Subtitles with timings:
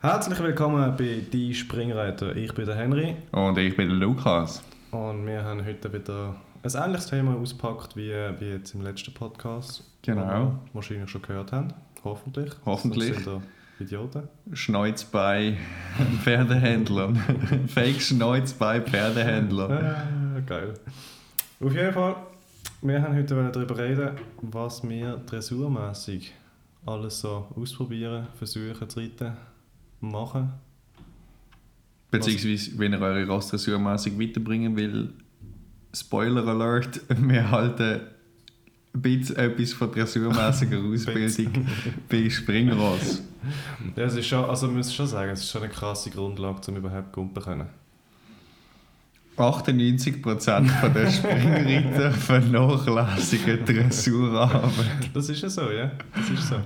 [0.00, 2.36] Herzlich willkommen bei Die Springreiter.
[2.36, 4.62] Ich bin der Henry Und ich bin der Lukas.
[4.90, 9.82] und wir haben heute wieder ein ähnliches Thema ausgepackt wie, wie jetzt im letzten Podcast.
[10.02, 10.54] Genau.
[10.72, 11.68] Wahrscheinlich schon gehört haben.
[12.04, 12.52] Hoffentlich.
[12.64, 13.14] Hoffentlich.
[13.14, 13.42] Sonst sind
[13.78, 14.28] wir Idioten.
[14.52, 15.56] Schneuz bei
[16.22, 17.16] Pferdehändlern.
[17.68, 19.72] Fake Schneuz bei Pferdehändlern.
[19.72, 20.74] Ah, geil.
[21.60, 22.16] Auf jeden Fall,
[22.82, 24.10] wir haben heute darüber reden,
[24.42, 26.32] was wir dressurmäßig
[26.84, 29.32] alles so ausprobieren, versuchen zu reiten,
[30.00, 30.52] machen.
[32.10, 35.12] Beziehungsweise, wenn ihr eure Ross dressurmäßig weiterbringen will,
[35.94, 38.00] Spoiler Alert, wir halten
[38.94, 41.66] ein bisschen etwas von dressurmäßiger Ausbildung
[42.08, 43.22] bei Springross.
[43.94, 46.60] Ja, es ist schon, also man muss schon sagen, es ist schon eine krasse Grundlage,
[46.68, 47.66] um überhaupt gumpen zu können.
[49.36, 55.10] 98% von der Springreiter vernachlässigen Dressurarbeit.
[55.12, 55.92] Das ist ja so, ja.
[56.14, 56.56] Das ist so.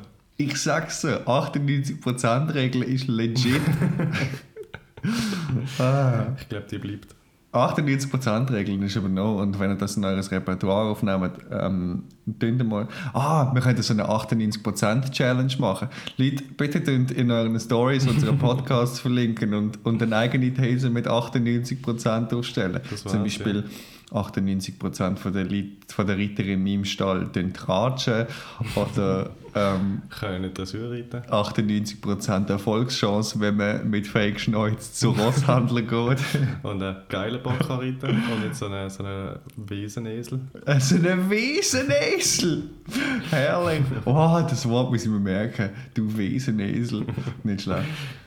[0.41, 3.61] Ich sag's so, 98% Regel ist legit.
[5.79, 6.29] ah.
[6.41, 7.15] Ich glaube, die bleibt.
[7.53, 12.05] 98% Regeln ist aber noch, und wenn ihr das in eures Repertoire aufnehmt, ähm,
[12.39, 15.89] tönt mal, ah, wir könnten so eine 98% Challenge machen.
[16.17, 21.07] Leute, bitte tönt in euren Stories unseren Podcast verlinken und, und eine eigene These mit
[21.07, 22.81] 98% aufstellen.
[23.05, 23.65] Zum Beispiel
[24.11, 28.27] 98% von der, Leute, von der Reiter in meinem Stall tratschen
[28.75, 31.23] oder ähm, Können nicht Dressur reiten.
[31.31, 36.19] 98% Erfolgschance, wenn man mit Fake Schneuz zu Rosshändler geht.
[36.63, 38.09] Und einen geilen Bock kann reiten.
[38.11, 40.41] Und nicht so einen, so einen Wiesenesel.
[40.67, 42.65] Also ein Wiesenesel!
[43.31, 43.83] Herrlich!
[44.05, 45.71] Oh, das Wort muss ich mir merken.
[45.95, 47.07] Du Wiesenesel.
[47.45, 47.87] Nicht schlecht.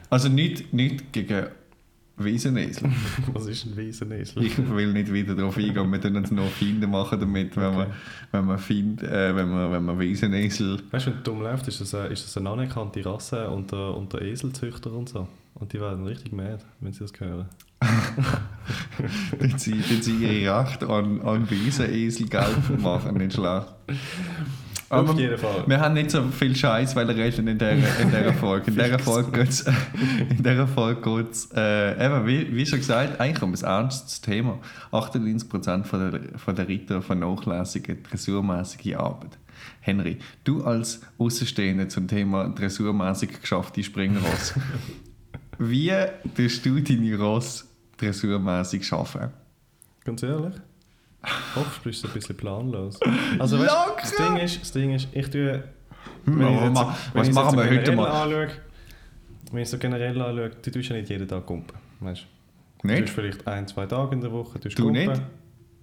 [0.09, 1.47] Also nicht, nicht gegen
[2.17, 2.91] Wiesenesel.
[3.33, 4.43] Was ist ein Wiesenesel?
[4.43, 5.91] Ich will nicht wieder darauf eingehen.
[5.91, 7.87] Wir können uns noch Feinde machen damit, wenn man,
[8.31, 10.79] wenn man, Find, äh, wenn man, wenn man Wiesenesel...
[10.91, 13.97] Weißt du, wenn du dumm läuft, ist das, eine, ist das eine anerkannte Rasse unter,
[13.97, 15.27] unter Eselzüchter und so.
[15.55, 17.47] Und die werden richtig mad, wenn sie das hören.
[19.41, 23.17] die sie, sie ihre Recht an, an Wiesenesel geltend machen.
[23.17, 23.73] Nicht schlecht.
[24.93, 25.63] Auf Aber jeden Fall.
[25.65, 28.67] Wir haben nicht so viel Scheiß, weil reden in dieser, in dieser Folge.
[28.67, 29.65] In dieser Folge geht es,
[30.29, 34.59] in dieser Folge geht's, äh, eben, wie, wie schon gesagt, eigentlich um ein ernstes Thema.
[34.91, 39.39] 98% von der, von der Ritter vernachlässigen dressurmäßige Arbeit.
[39.79, 44.53] Henry, du als Außenstehender zum Thema dressurmäßig geschaffte Springross,
[45.57, 45.91] wie
[46.35, 47.67] tust du deine Ross
[47.97, 49.31] dressurmäßig schaffen?
[50.03, 50.53] Ganz ehrlich?
[51.55, 52.99] Oft bist du ein bisschen planlos.
[53.39, 55.63] Also, weißt, das, Ding ist, das Ding ist, ich tue.
[56.25, 56.75] Wenn ich jetzt- wenn
[57.13, 58.07] was ich machen wir heute mal?
[58.09, 58.47] Anschaue,
[59.51, 61.77] wenn ich so generell anschaue, du tust ja nicht jeden Tag kumpen.
[62.01, 62.25] Weißt?
[62.81, 63.01] Du Nicht?
[63.03, 64.59] tust vielleicht ein, zwei Tage in der Woche.
[64.59, 65.07] tust Du kumpen.
[65.07, 65.21] nicht?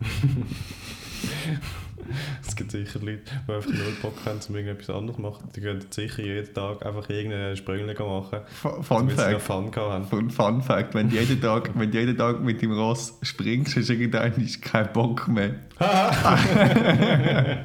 [2.47, 5.49] es gibt sicher Leute, die einfach null Bock haben, um irgendetwas anderes zu machen.
[5.55, 8.41] Die gehen sicher jeden Tag einfach irgendeinen Sprüngling machen,
[8.83, 9.41] Fun Fact.
[9.43, 9.73] Fun.
[10.05, 13.77] Fun, Fun Fact, wenn du jeden Tag, wenn du jeden Tag mit dem Ross springst,
[13.77, 15.55] hast du irgendwann keinen Bock mehr.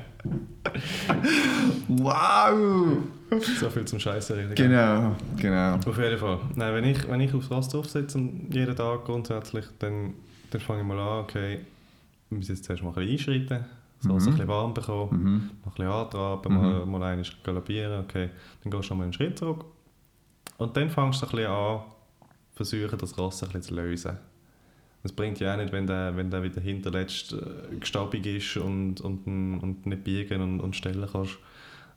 [1.87, 2.97] wow!
[3.59, 4.55] So viel zum Scheiße reden.
[4.55, 5.75] Genau, genau.
[5.75, 6.39] Auf jeden Fall.
[6.55, 10.13] Nein, wenn ich, wenn ich aufs Ross drauf sitze und jeden Tag grundsätzlich, dann,
[10.51, 11.59] dann fange ich mal an, okay,
[12.29, 13.65] wir müssen jetzt zuerst mal ein bisschen einschreiten,
[13.99, 14.19] so Mhm.
[14.19, 15.23] ein bisschen warm bekommen, Mhm.
[15.23, 16.61] mal ein bisschen antraben, Mhm.
[16.61, 18.29] mal, mal einmal galopieren, okay,
[18.63, 19.65] dann gehst du noch mal einen Schritt zurück
[20.57, 21.79] und dann fängst du ein bisschen an,
[22.53, 24.17] versuchen das Ross ein bisschen zu lösen.
[25.03, 29.01] Es bringt ja auch nicht, wenn der, wenn der wieder hinterletzt äh, gestabig ist und,
[29.01, 29.27] und,
[29.61, 31.37] und nicht biegen und, und stellen kannst,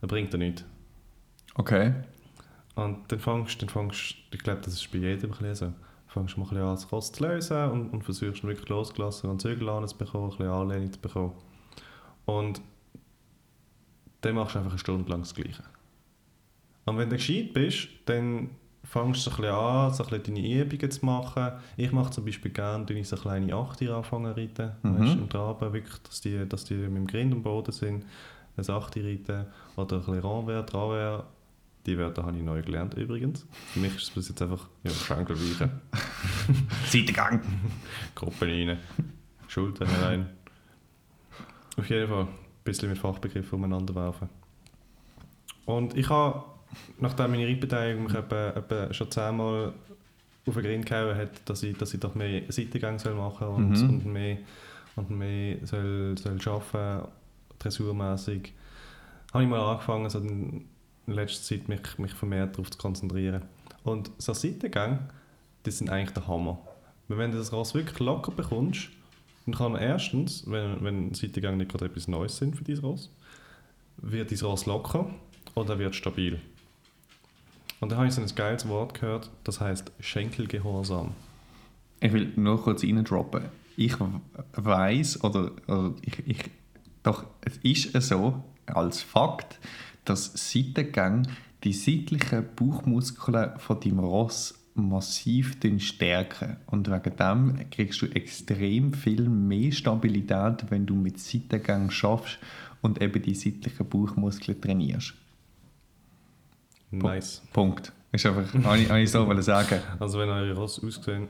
[0.02, 0.64] dann bringt er nichts.
[1.54, 1.94] Okay.
[2.74, 5.72] Und dann fängst fängst, ich glaube, das ist bei jedem ein so,
[6.08, 9.30] fängst du mal ein bisschen an, das Ross zu lösen und, und versuchst wirklich losgelassen
[9.30, 11.32] und Zügel anzubekommen, ein bisschen Anlehnung zu bekommen.
[12.28, 12.60] Und
[14.20, 15.62] dann machst du einfach eine Stunde lang das Gleiche.
[16.84, 18.50] Und wenn du gescheit bist, dann
[18.84, 21.52] fängst du so ein bisschen an, so ein bisschen deine Übungen zu machen.
[21.78, 24.98] Ich mache zum Beispiel gerne, wenn ich so kleine Achter anfangen zu reiten, Mhm.
[25.00, 28.04] weißt, im Traben, wirklich, dass die, dass die mit dem Grind am Boden sind,
[28.58, 29.46] ein Achter reiten
[29.76, 31.24] oder ein bisschen Renvers, Travers.
[31.86, 33.46] Die Wörter habe ich neu gelernt übrigens.
[33.72, 35.70] Für mich ist es jetzt einfach ja, Schenkel weichen,
[36.90, 37.40] Seitengang.
[38.14, 38.78] Gruppen rein,
[39.46, 40.26] Schultern rein.
[41.78, 42.28] Auf jeden Fall ein
[42.64, 44.28] bisschen mit Fachbegriffen umeinander werfen.
[45.64, 46.44] Und ich habe,
[46.98, 49.72] nachdem meine Reitbeteiligung mich etwa, etwa schon zehnmal
[50.46, 53.70] auf den Grind gehauen hat, dass ich, dass ich doch mehr Seitengang soll machen und,
[53.70, 53.88] Mhm.
[53.90, 54.38] und mehr,
[54.96, 57.08] und mehr soll, soll arbeiten,
[57.58, 58.52] dressurmäßig,
[59.32, 60.64] habe ich mal angefangen, so in
[61.06, 63.42] letzter Zeit mich, mich vermehrt darauf zu konzentrieren.
[63.84, 65.10] Und so Seitengang,
[65.64, 66.58] das sind eigentlich der Hammer.
[67.08, 68.88] Wenn du das Ross wirklich locker bekommst,
[69.48, 73.10] dann kann erstens, wenn, wenn Seitengang nicht gerade etwas Neues sind für dein Ross,
[73.96, 75.08] wird dein Ross locker
[75.54, 76.38] und er wird stabil.
[77.80, 81.12] Und dann habe ich so ein geiles Wort gehört, das heißt Schenkelgehorsam.
[82.00, 83.44] Ich will nur kurz reindroppen.
[83.76, 83.94] Ich
[84.52, 86.50] weiß oder, oder ich, ich,
[87.02, 89.60] doch es ist so als Fakt,
[90.04, 91.22] dass Seitengänge
[91.64, 96.56] die seitlichen Bauchmuskeln von deinem Ross massiv stärken.
[96.66, 102.38] Und wegen dem kriegst du extrem viel mehr Stabilität, wenn du mit Seitengängen schaffst
[102.80, 105.14] und eben die seitlichen Bauchmuskeln trainierst.
[106.90, 107.42] Nice.
[107.52, 107.92] Punkt.
[108.12, 109.80] Ist einfach, habe ich, habe ich so sagen.
[109.98, 111.28] Also wenn eure Ross aussehen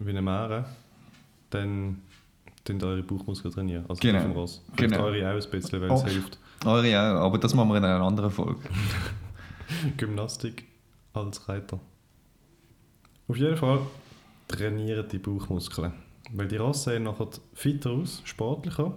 [0.00, 0.64] wie eine Meere,
[1.50, 2.02] dann
[2.64, 3.84] tun eure Bauchmuskeln trainieren.
[3.88, 4.20] Also Genau.
[4.22, 4.64] vom Ross.
[4.74, 5.04] Vielleicht Genau.
[5.06, 5.94] eure auch ein bisschen, Oh.
[5.94, 6.38] es hilft.
[6.64, 8.60] Eure ja, aber das machen wir in einer anderen Folge.
[9.96, 10.64] Gymnastik
[11.12, 11.80] als Reiter.
[13.28, 13.80] Auf jeden Fall
[14.48, 15.92] trainieren die Bauchmuskeln.
[16.32, 18.92] Weil die Ross sehen nachher fitter aus, sportlicher.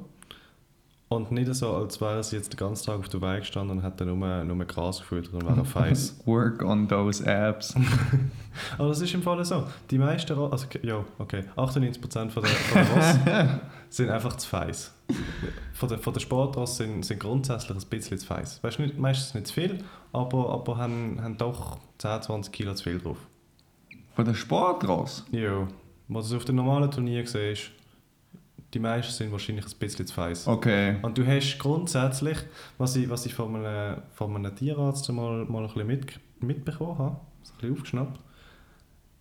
[1.10, 3.84] Und nicht so, als wären sie jetzt den ganzen Tag auf der Weide gestanden und
[3.84, 6.18] hätten nur, nur Gras gefüttert und wären feiss.
[6.26, 7.76] Work on those abs.
[8.78, 9.68] Aber das ist im Fall so.
[9.90, 14.48] Die meisten Ross, also ja, okay, 98% von der, von der Ross sind einfach zu
[14.48, 14.94] feiss.
[15.74, 18.64] Von der, von der Sportross sind, sind grundsätzlich ein bisschen zu feiss.
[18.64, 19.84] Weißt du, meistens nicht zu viel,
[20.14, 23.18] aber, aber haben, haben doch 10, 20 Kilo zu viel drauf.
[24.14, 25.26] Von der Sportross?
[25.32, 25.68] Ja,
[26.08, 27.72] was du auf dem normalen Turnier siehst,
[28.74, 30.48] die meisten sind wahrscheinlich ein bisschen zu feiss.
[30.48, 30.98] Okay.
[31.02, 32.38] Und du hast grundsätzlich,
[32.78, 36.98] was ich, was ich von, einem, von einem Tierarzt mal, mal ein bisschen mit, mitbekommen
[36.98, 38.20] habe, ein bisschen aufgeschnappt,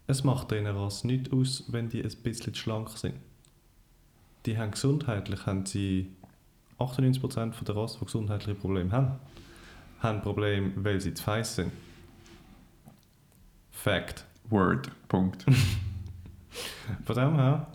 [0.06, 3.14] es macht diesen Rassen nicht aus, wenn die ein bisschen schlank sind.
[4.46, 6.10] Die haben gesundheitlich, haben sie
[6.78, 9.19] 98% von der Rassen, die gesundheitliche Probleme haben,
[10.00, 11.72] haben Probleme, weil sie zu feiss sind.
[13.70, 14.25] Fact.
[14.50, 14.91] Word.
[15.08, 15.44] Punkt.
[17.05, 17.67] Von dem her,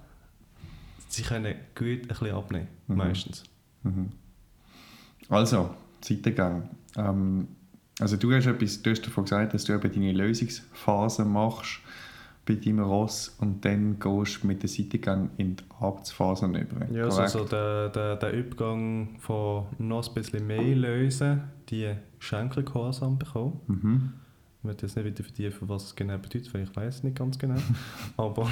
[1.07, 2.95] sie können gut ein bisschen abnehmen, Mhm.
[2.98, 3.44] meistens.
[3.83, 4.10] Mhm.
[5.30, 5.69] Also,
[6.01, 6.69] Seitengang.
[6.98, 7.48] Ähm,
[8.00, 11.80] also du hast etwas, du hast davon gesagt, dass du eben deine Lösungsphase machst
[12.45, 16.92] bei deinem Ross und dann gehst du mit dem Seitengang in die Arbeitsphase über.
[16.92, 17.31] Ja, also Korrekt?
[17.31, 23.62] so der, der, der Übergang von noch ein bisschen mehr lösen, die Schenkelgehorsam bekommen.
[23.68, 24.13] Mhm.
[24.65, 27.15] Ich möchte jetzt nicht weiter vertiefen, was es genau bedeutet, weil ich weiß es nicht
[27.15, 27.53] ganz genau.
[28.17, 28.50] Aber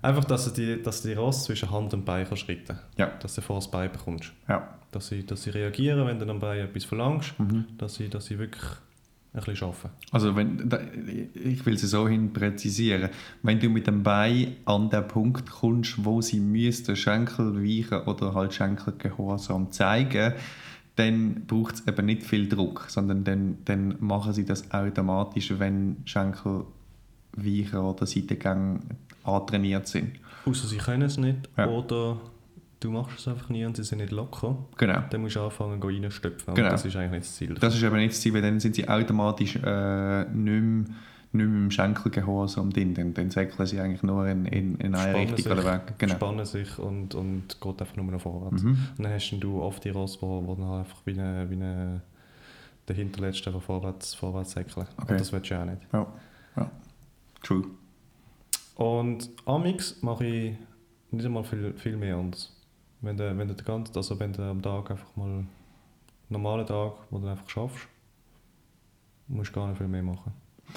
[0.00, 3.08] einfach, dass du die, dass du die Ross zwischen Hand und Bein kannst reiten Ja.
[3.20, 4.32] Dass du vor das Bein bekommst.
[4.48, 4.78] Ja.
[4.90, 7.66] Dass sie, dass sie reagieren, wenn du am Bein etwas verlangst, Mhm.
[7.76, 8.62] dass sie, dass sie wirklich
[9.34, 9.90] ein bisschen arbeiten.
[10.12, 10.80] Also wenn, da-
[11.34, 13.10] ich will es so hin präzisieren.
[13.42, 18.32] Wenn du mit dem Bein an den Punkt kommst, wo sie müssten Schenkel weichen oder
[18.32, 20.32] halt Schenkelgehorsam zeigen,
[20.96, 25.96] dann braucht es eben nicht viel Druck, sondern dann, dann machen sie das automatisch, wenn
[26.04, 26.64] Schenkel
[27.36, 28.80] weichen oder Seitengänge
[29.24, 30.12] antrainiert sind.
[30.44, 31.68] Außer sie können es nicht Ja.
[31.68, 32.20] oder
[32.80, 34.56] du machst es einfach nie und sie sind nicht locker.
[34.76, 35.02] Genau.
[35.08, 36.54] Dann musst du anfangen, go reinstöpfen.
[36.54, 36.68] Genau.
[36.68, 37.54] Das ist eigentlich nicht das Ziel.
[37.54, 40.84] Das ist eben nicht das Ziel, weil dann sind sie automatisch äh, nicht, mehr,
[41.34, 42.94] nicht mehr im Schenkelgehorsam drin.
[42.94, 45.94] Dann, dann säckeln sie eigentlich nur in, in, in eine Spannen Richtung oder weg.
[45.98, 46.14] Genau.
[46.14, 48.62] spannen sich und, und geht einfach nur noch vorwärts.
[48.62, 48.78] Mhm.
[48.96, 52.02] Und dann hast du oft die Ross, wo, wo dann einfach wie eine, wie eine
[52.88, 54.86] der hinterletzte einfach vorwärts, vorwärts säckeln.
[54.96, 55.12] Okay.
[55.12, 55.82] Und das willst du ja auch nicht.
[55.92, 56.06] Ja.
[56.56, 56.70] ja.
[57.42, 57.64] True.
[58.74, 60.56] Und Amix mache ich
[61.10, 62.56] nicht einmal viel, viel mehr anders.
[63.00, 65.48] Wenn du, wenn du, den ganzen, also wenn du am Tag einfach mal einen
[66.28, 67.88] normalen Tag, wo du einfach schaffst,
[69.28, 70.32] musst du gar nicht viel mehr machen.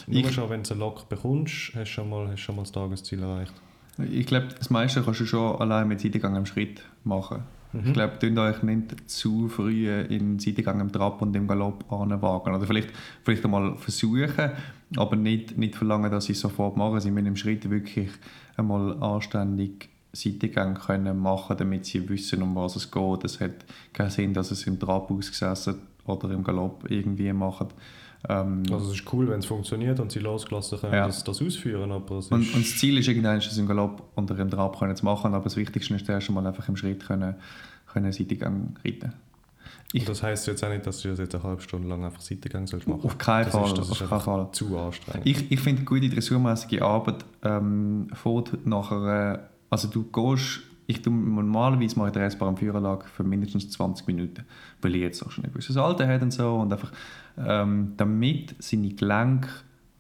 [0.08, 2.72] Nur schon, wenn du einen Lock bekommst, hast du schon mal, hast schon mal das
[2.72, 3.54] Tagesziel erreicht.
[3.98, 7.44] Ich glaube, das meiste kannst du schon allein mit Seitengang im Schritt machen.
[7.72, 7.88] Mhm.
[7.88, 12.54] Ich glaube, tun euch nicht zu früh in Seitengang im Trab und im Galopp anwagen.
[12.54, 12.90] Oder vielleicht,
[13.24, 14.52] vielleicht einmal versuchen,
[14.98, 17.00] aber nicht, nicht verlangen, dass sie es sofort machen.
[17.00, 18.10] Sie müssen im Schritt wirklich
[18.58, 23.24] einmal anständig Seitengang können machen, damit sie wissen, um was es geht.
[23.24, 25.76] Es hat keinen Sinn, dass es im Trab ausgesessen
[26.06, 27.68] oder im Galopp irgendwie machen.
[28.28, 31.06] Ähm, Also es ist cool, wenn es funktioniert und sie losgelassen können Ja.
[31.08, 32.16] das, das ausführen, aber.
[32.16, 35.34] Und, und das Ziel ist irgendwann, das im Galopp oder im Trab können zu machen,
[35.34, 37.36] aber das Wichtigste ist erst einmal einfach im Schritt können,
[37.92, 39.14] können Seitengang reiten.
[39.94, 42.04] Ich- Und das heisst jetzt auch nicht, dass du das jetzt eine halbe Stunde lang
[42.04, 43.02] einfach Seitengang sollst machen.
[43.04, 43.66] Auf keinen das Fall.
[43.68, 44.50] Ist, das auf ist keinen Fall.
[44.52, 45.26] zu anstrengend.
[45.28, 51.98] Ich, ich finde, gute dressurmäßige Arbeit ähm, fährt nachher, also du gehst, ich tue normalerweise
[51.98, 54.46] mache ich den Restbar am Führerlag für mindestens 20 Minuten,
[54.82, 56.92] weil ich jetzt auch schon ein gewisses Alter habe und so und einfach,
[57.38, 59.50] ähm, damit seine Gelenke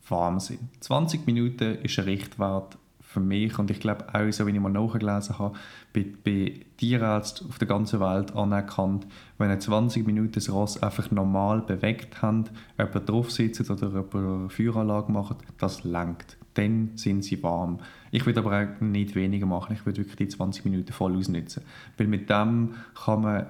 [0.08, 0.60] warm sind.
[0.82, 4.70] 20 Minuten ist ein Richtwert für mich und ich glaube auch, so wie ich mal
[4.70, 5.58] nachgelesen habe,
[5.94, 11.62] bei, Tierärzten auf der ganzen Welt anerkannt, wenn ihr 20 Minuten das Ross einfach normal
[11.62, 16.38] bewegt habt, jemand drauf sitzt oder jemand eine Feueranlage macht, das lenkt.
[16.56, 17.80] Dann sind sie warm.
[18.12, 19.74] Ich würde aber auch nicht weniger machen.
[19.74, 21.64] Ich würde wirklich die 20 Minuten voll ausnutzen.
[21.98, 23.46] Weil mit dem kann man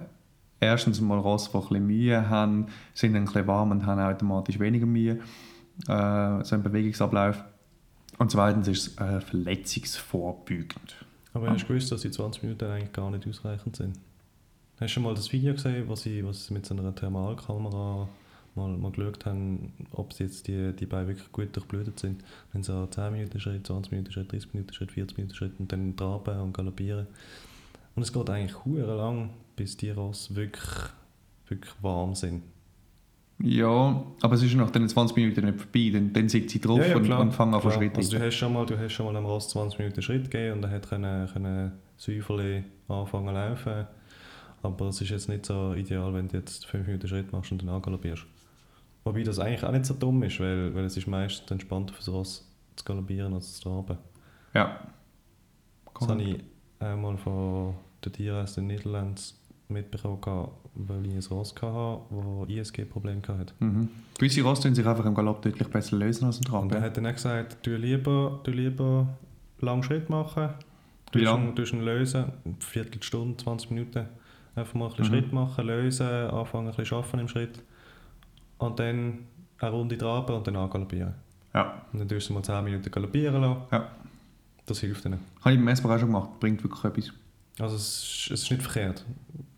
[0.60, 4.02] erstens mal Ross, die ein bisschen Mühe haben, sind dann ein bisschen warm und haben
[4.02, 5.20] automatisch weniger Mühe.
[5.88, 7.44] äh, so ein Bewegungsablauf.
[8.18, 11.06] Und zweitens ist es äh, verletzungsvorbeugend.
[11.34, 13.98] Aber hast du gewusst, dass die 20 Minuten eigentlich gar nicht ausreichend sind?
[14.80, 18.08] Hast du schon mal das Video gesehen, was sie, was sie mit so einer Thermalkamera
[18.56, 22.24] mal, mal geschaut haben, ob sie jetzt die, die Beine wirklich gut durchblutet sind?
[22.52, 25.60] Wenn sie an 10 Minuten Schritt, 20 Minuten Schritt, 30 Minuten Schritt, 40 Minuten Schritt
[25.60, 27.08] und dann traben und galoppieren.
[27.96, 30.90] Und es geht eigentlich hure lang, bis die Ross wirklich,
[31.48, 32.44] wirklich warm sind.
[33.40, 35.90] Ja, aber es ist nach den 20 Minuten nicht vorbei.
[35.94, 37.96] Dann, dann sitzt sie drauf Ja, ja, und, und fangen an Schritt.
[37.98, 40.58] Also du hast schon mal, du hast schon mal am Ross 20 Minuten Schritt gegeben
[40.58, 43.88] und er hat können, können Säuferli anfangen zu laufen.
[44.62, 47.62] Aber es ist jetzt nicht so ideal, wenn du jetzt 5 Minuten Schritt machst und
[47.62, 48.26] dann angaloppierst.
[49.06, 52.00] Wobei das eigentlich auch nicht so dumm ist, weil, weil es ist meistens entspannter für
[52.00, 53.98] das Ross zu galoppieren als zu traben.
[54.54, 54.80] Ja.
[56.00, 56.44] Das habe ich
[56.80, 59.22] einmal von den Tierärzten in den Niederlanden
[59.70, 63.54] mitbekommen, weil ich ein Ross hatte, das ISG-Probleme hatte.
[63.60, 63.90] Mhm.
[64.18, 66.64] Gewisse Ross tun sich einfach im Galopp deutlich besser lösen als im Trab.
[66.64, 69.08] Und er hat dann auch gesagt, du lieber, du lieber
[69.62, 70.50] lang Schritt machen.
[71.12, 74.08] Du ihn- ihn lösen, eine Viertelstunde, 20 Minuten.
[74.56, 75.10] Einfach mal ein bisschen Mhm.
[75.22, 77.64] Schritt machen, lösen, anfangen ein bisschen arbeiten im Schritt.
[78.58, 79.20] Und dann
[79.60, 81.14] eine Runde traben und dann angaloppieren.
[81.54, 81.82] Ja.
[81.92, 83.62] Und dann tust du mal 10 Minuten galoppieren lassen.
[83.72, 83.92] Ja.
[84.66, 85.20] Das hilft ihnen.
[85.42, 86.40] Habe ich beim Messbar auch schon gemacht.
[86.40, 87.14] Bringt wirklich etwas.
[87.60, 89.06] Also es ist, es ist nicht verkehrt.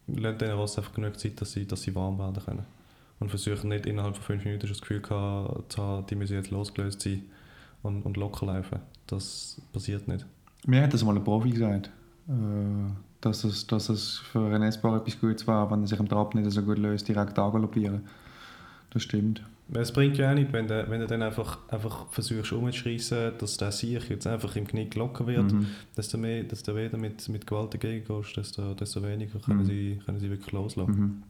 [0.07, 2.65] Lasst denen Ross einfach genug Zeit, dass sie, dass sie warm werden können.
[3.19, 6.33] Und versuchen nicht innerhalb von 5 Minuten schon das Gefühl gehabt zu haben, die müssen
[6.33, 7.23] jetzt losgelöst sein
[7.81, 8.79] und, und locker laufen.
[9.07, 10.25] Das passiert nicht.
[10.65, 11.89] Mir hat das mal ein Profi gesagt,
[12.27, 12.31] äh,
[13.21, 16.35] dass es, dass es für einen Essbar etwas Gutes war, wenn er sich im Trab
[16.35, 18.07] nicht so gut löst, direkt angaloppieren.
[18.91, 19.43] Das stimmt.
[19.73, 23.57] Es bringt ja auch nicht, wenn du, wenn du dann einfach, einfach versuchst umzuschreissen, dass
[23.57, 25.51] der Sieg jetzt einfach im Knick locker wird.
[25.51, 25.67] Mhm.
[25.95, 29.65] Desto, mehr, desto weniger mit, mit Gewalt dagegen gehst, desto, desto weniger können, Mhm.
[29.65, 30.99] sie, können sie wirklich loslassen.
[30.99, 31.23] Mhm.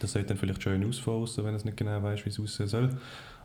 [0.00, 2.40] Das sieht dann vielleicht schön aus von außen, wenn es nicht genau weiß, wie es
[2.40, 2.88] aussehen soll.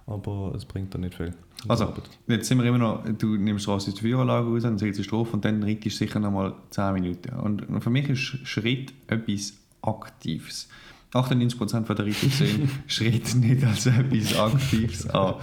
[0.05, 1.33] Aber es bringt dann nicht viel.
[1.67, 1.93] Also,
[2.27, 5.03] Jetzt sind wir immer noch, du nimmst raus aus der Feueranlage raus, dann sitzt du
[5.03, 7.33] drauf und dann reitest du sicher noch mal 10 Minuten.
[7.35, 10.69] Und für mich ist Schritt etwas Aktives.
[11.13, 15.35] 98% von der sehen Schritt nicht als etwas Aktives an.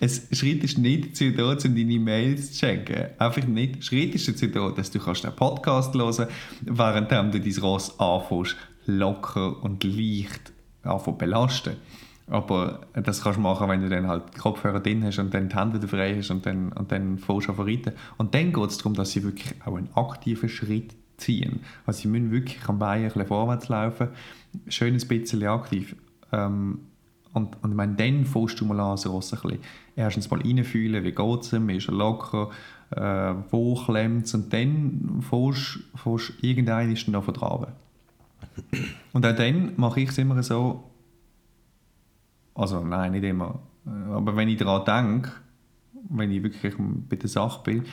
[0.00, 3.06] Es, Schritt ist nicht dazu da, um deine Mails zu checken.
[3.18, 3.84] Einfach nicht.
[3.84, 6.26] Schritt ist dazu da, dass du kannst den Podcast hören
[6.62, 11.76] während du dein Ross anfängst, locker und leicht anfangen belasten.
[12.28, 15.48] Aber das kannst du machen, wenn du dann halt die Kopfhörer drin hast und dann
[15.48, 17.92] die Hände frei hast und dann, und dann fährst du reiten.
[18.16, 21.60] Und dann geht es darum, dass sie wirklich auch einen aktiven Schritt ziehen.
[21.86, 24.08] Also sie müssen wirklich am Bein ein bisschen vorwärts laufen,
[24.68, 25.96] schön ein bisschen aktiv.
[26.32, 26.80] Ähm,
[27.32, 29.58] und, und ich meine, dann fährst du mal an, so ein bisschen
[29.94, 32.50] erstens mal reinfühlen, wie geht es ihm, ist er locker,
[32.90, 37.72] äh, wo klemmt es und dann fährst du irgendeinen noch vertragen.
[39.12, 40.84] Und auch dann mache ich es immer so,
[42.54, 45.32] also nein, nicht immer, aber wenn ich daran denke,
[46.08, 47.84] wenn ich wirklich bei der Sache bin,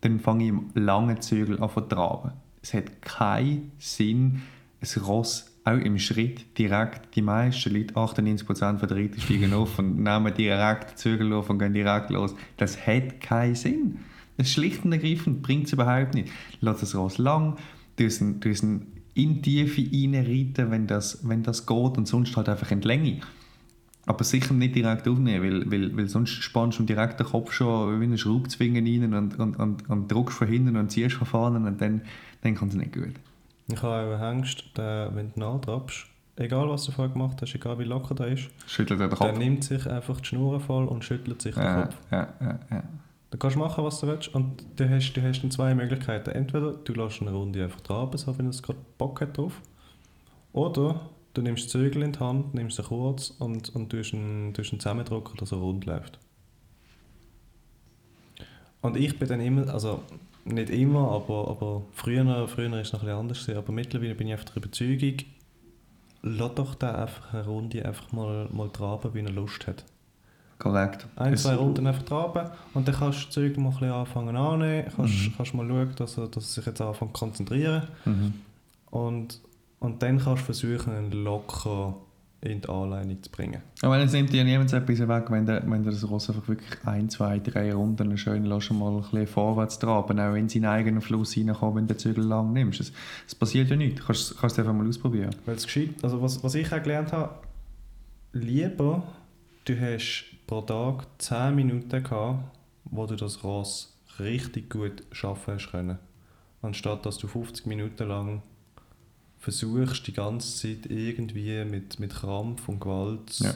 [0.00, 2.32] dann fange ich im langen Zügel an zu traben.
[2.62, 4.42] Es hat keinen Sinn,
[4.80, 9.78] ein Ross auch im Schritt direkt, die meisten Leute, 98% von der Reiter steigen auf
[9.78, 12.34] und nehmen direkt die Zügel auf und gehen direkt los.
[12.56, 13.98] Das hat keinen Sinn.
[14.36, 16.30] Das schlicht und ergreifend bringt es überhaupt nicht.
[16.60, 17.56] Lass das Ross lang,
[17.96, 22.82] du es in Tiefe reinreiten, wenn das, wenn das geht und sonst halt einfach in
[22.82, 23.20] die Länge.
[24.04, 28.00] Aber sicher nicht direkt aufnehmen, weil, weil, weil sonst spannst du direkt den Kopf schon
[28.00, 31.66] wie eine Schraubzwinge rein und, und, und, und drückst von hinten und ziehst von vorne
[31.66, 32.02] und dann,
[32.42, 33.14] dann kommt es nicht gut.
[33.68, 36.06] Ich habe auch Angst, der, wenn du nachtrabst,
[36.36, 39.28] egal was du vorher gemacht hast, egal wie locker der ist, Schüttelt er den der
[39.28, 39.38] Kopf.
[39.38, 41.96] nimmt sich einfach die Schnur voll und schüttelt sich den Ja, Kopf.
[42.10, 42.82] ja, ja, ja.
[43.30, 46.30] Du kannst machen, was du willst und du hast, du hast dann zwei Möglichkeiten.
[46.30, 49.60] Entweder du lässt eine Runde einfach traben, so wenn es gerade Bock hat drauf,
[50.52, 51.00] oder
[51.34, 54.72] du nimmst die Zügel in die Hand, nimmst sie kurz und, und tust ihn, tust
[54.72, 56.18] ihn zusammendrücken, dass er rund läuft.
[58.80, 60.02] Und ich bin dann immer, also
[60.46, 64.14] nicht immer, aber, aber früher, früher ist es noch ein bisschen anders, gewesen, aber mittlerweile
[64.14, 65.16] bin ich einfach der Überzeugung,
[66.22, 69.84] lass doch den einfach eine Runde einfach mal, mal traben, wie er Lust hat.
[70.58, 71.06] Korrekt.
[71.16, 74.36] Ein, zwei Runden einfach traben und dann kannst du die Züge mal ein bisschen anfangen
[74.36, 75.34] annehmen, kannst, Mhm.
[75.36, 78.34] kannst mal schauen, dass er, dass er sich jetzt anfängt zu konzentrieren Mhm.
[78.90, 79.40] und,
[79.80, 81.94] und dann kannst du versuchen, locker
[82.40, 83.62] in die Anleitung zu bringen.
[83.82, 86.70] Aber es nimmt dir niemand etwas weg, wenn du, wenn du das Ross einfach wirklich
[86.84, 91.00] ein, zwei, drei Runden schön lässt, mal ein bisschen vorwärts traben, auch in seinen eigenen
[91.00, 92.80] Fluss reinkommt, wenn du den Zügel lang nimmst.
[92.80, 92.92] Es,
[93.26, 94.00] es passiert ja nichts.
[94.00, 95.34] Du kannst, kannst es einfach mal ausprobieren.
[95.46, 97.34] Weil es gescheit, also was, was ich auch gelernt habe,
[98.32, 99.02] lieber
[99.64, 102.44] du hast pro Tag 10 Minuten gehabt,
[102.84, 105.98] wo du das Ross richtig gut schaffen hast können.
[106.62, 108.42] Anstatt dass du 50 Minuten lang
[109.38, 113.54] versuchst, die ganze Zeit irgendwie mit, mit Krampf und Gewalt Ja.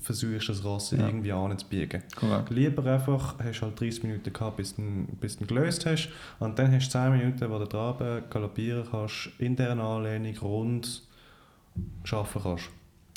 [0.00, 1.06] versuchst, das Ross Ja.
[1.06, 2.02] irgendwie anzubiegen.
[2.16, 2.50] Korrekt.
[2.50, 4.82] Lieber einfach, hast halt 30 Minuten gehabt, bis du,
[5.20, 6.08] bis du gelöst hast.
[6.38, 11.02] Und dann hast du 10 Minuten, wo du dran galoppieren kannst, in dieser Anlehnung rund
[12.10, 12.64] arbeiten kannst.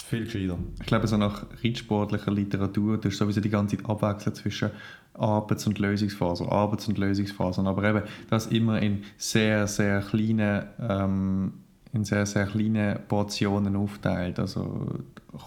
[0.06, 0.60] Viel gescheiter.
[0.82, 4.70] Ich glaube, so nach reitsportlicher Literatur, du hast sowieso die ganze Zeit abwechseln zwischen
[5.14, 7.66] Arbeits- und Lösungsphase, Arbeits- und Lösungsphasen.
[7.66, 11.54] Aber eben, das immer in sehr, sehr kleinen, ähm,
[11.94, 14.40] in sehr, sehr kleinen Portionen aufteilt.
[14.40, 14.88] Also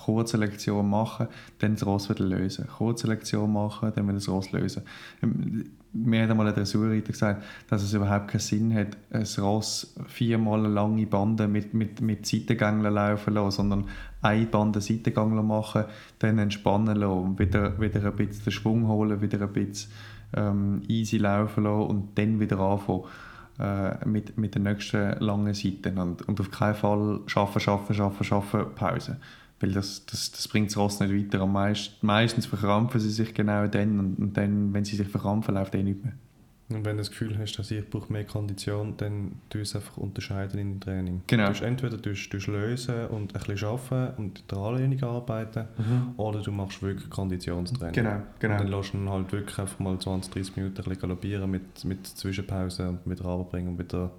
[0.05, 1.26] kurze Lektion machen,
[1.59, 2.67] dann das Ross wieder lösen.
[2.69, 4.83] Kurze Lektion machen, dann wieder das Ross lösen.
[5.23, 9.95] Ähm, Mir hat einmal ein Dressurreiter gesagt, dass es überhaupt keinen Sinn hat, ein Ross
[10.07, 13.85] viermal lange Bande mit, mit, mit Seitengängeln laufen lassen, sondern
[14.23, 15.85] eine Bande Seitengängler machen,
[16.19, 19.91] dann entspannen lassen, wieder, wieder ein bisschen den Schwung holen, wieder ein bisschen
[20.35, 23.05] ähm, easy laufen lassen und dann wieder anfangen
[23.59, 25.99] äh, mit, mit den nächsten langen Seiten.
[25.99, 29.19] Und, und auf keinen Fall schaffen, schaffen, schaffen, schaffen, Pause.
[29.61, 31.47] Weil das, das, das bringt das Ross nicht weiter.
[31.47, 35.75] Meist, meistens verkrampfen sie sich genau dann und, und dann, wenn sie sich verkrampfen, läuft
[35.75, 36.15] eh nicht mehr.
[36.69, 39.97] Und wenn du das Gefühl hast, dass ich brauche mehr Kondition, dann tu es einfach
[39.99, 41.23] unterscheiden in dem Training.
[41.29, 41.53] Genau.
[41.53, 45.67] Du entweder du du lösen und ein bisschen arbeiten und in der Anlehnung arbeiten,
[46.17, 47.95] oder du machst wirklich Konditionstraining.
[47.95, 48.55] Genau, genau.
[48.55, 51.85] Und dann lässt du halt wirklich einfach mal 20, 30 Minuten ein bisschen galoppieren mit,
[51.85, 54.11] mit Zwischenpausen und wieder runterbringen und wieder,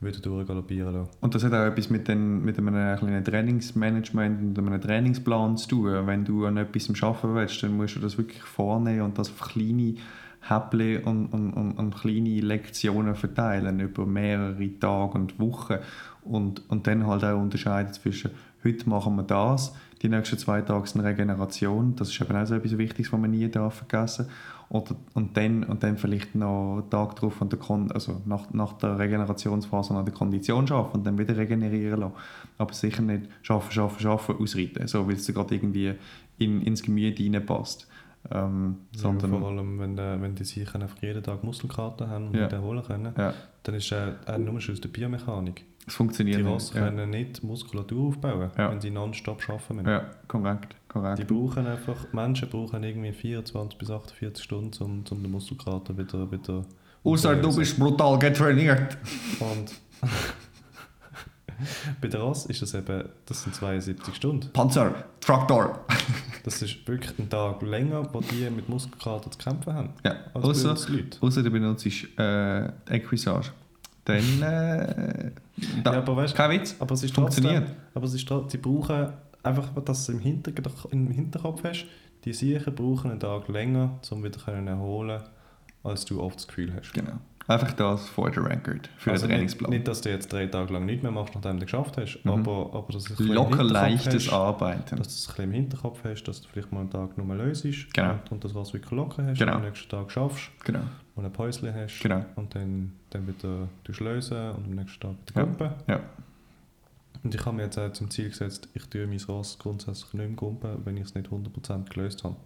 [0.00, 1.10] wieder durchgaloppieren lassen.
[1.20, 5.68] Und das hat auch etwas mit, den, mit einem kleinen Trainingsmanagement und einem Trainingsplan zu
[5.68, 6.06] tun.
[6.06, 9.40] Wenn du an etwas arbeiten willst, dann musst du das wirklich vornehmen und das auf
[9.40, 9.96] kleine
[10.40, 15.76] Häppchen und, und, und, und kleine Lektionen verteilen über mehrere Tage und Wochen.
[16.22, 18.30] Und, und dann halt auch unterscheiden zwischen,
[18.64, 22.54] heute machen wir das, die nächsten zwei Tage sind Regeneration, das ist eben auch so
[22.54, 24.26] etwas Wichtiges, was man nie darf vergessen
[24.70, 28.52] oder, und, dann, und dann vielleicht noch einen Tag drauf an der Kon also nach,
[28.52, 32.14] nach der Regenerationsphase an der Kondition schaffen und dann wieder regenerieren lassen.
[32.56, 35.94] Aber sicher nicht schaffen, schaffen, schaffen, ausreiten, so weil es gerade irgendwie
[36.38, 37.88] in, ins Gemüse reinpasst.
[38.30, 42.28] Ähm, sondern, ja, vor allem, wenn, die- wenn die sicher einfach jeden Tag Muskelkater haben
[42.28, 42.42] und Ja.
[42.42, 45.64] nicht erholen können, ja, dann ist es auch nur schon aus der Biomechanik.
[45.86, 46.52] es funktioniert Die nicht.
[46.52, 46.82] Ross Ja.
[46.82, 49.88] können nicht Muskulatur aufbauen, wenn sie nonstop arbeiten müssen.
[49.88, 51.18] ja, korrekt, korrekt.
[51.18, 56.30] Die brauchen einfach, Menschen brauchen irgendwie 24 bis 48 Stunden, um, um den Muskelkater wieder,
[56.30, 56.64] wieder
[57.02, 58.98] Außer du bist brutal getrainiert.
[59.40, 59.72] Und
[62.00, 64.50] bei der Ross ist das eben, das sind 72 Stunden.
[64.52, 65.84] Panzer, Traktor.
[66.44, 69.90] Das ist wirklich ein Tag länger, wo die mit Muskelkater zu kämpfen haben.
[70.04, 70.72] Ja, außer,
[71.20, 71.86] außer du benutzt
[72.18, 73.52] äh, Equisage.
[74.04, 75.30] Dann, äh,
[75.84, 76.74] da, Ja, aber weißt kein Witz.
[76.78, 77.64] aber es ist Funktioniert.
[77.66, 80.52] trotzdem, aber es ist trotzdem, sie brauchen einfach, dass du im, Hinter
[80.90, 81.86] im Hinterkopf hast,
[82.24, 85.22] die Siechen brauchen einen Tag länger, um wieder können erholen
[85.82, 86.92] als du oft das Gefühl hast.
[86.92, 87.18] Genau.
[87.50, 89.70] Einfach das for the record, für Also den nicht, Trainingsplan.
[89.70, 92.30] nicht, dass du jetzt drei Tage lang nichts mehr machst, nachdem du geschafft hast, Mhm.
[92.30, 94.96] aber, aber dass du Locker leichtes hast, Arbeiten.
[94.96, 97.34] dass du es ein bisschen im Hinterkopf hast, dass du vielleicht mal einen Tag nur
[97.36, 98.12] löst Genau.
[98.12, 99.52] und, und das was wirklich locker hast Genau.
[99.52, 100.80] und am nächsten Tag schaffst Genau.
[101.16, 102.24] und ein Päuschen hast Genau.
[102.36, 105.42] und dann, dann wieder lösen und am nächsten Tag wieder Ja.
[105.44, 105.70] gumpen.
[105.88, 106.00] Ja.
[107.22, 110.26] Und ich habe mir jetzt auch zum Ziel gesetzt, ich tue mein Ross grundsätzlich nicht
[110.28, 112.36] mehr gumpen, wenn ich es nicht 100% gelöst habe.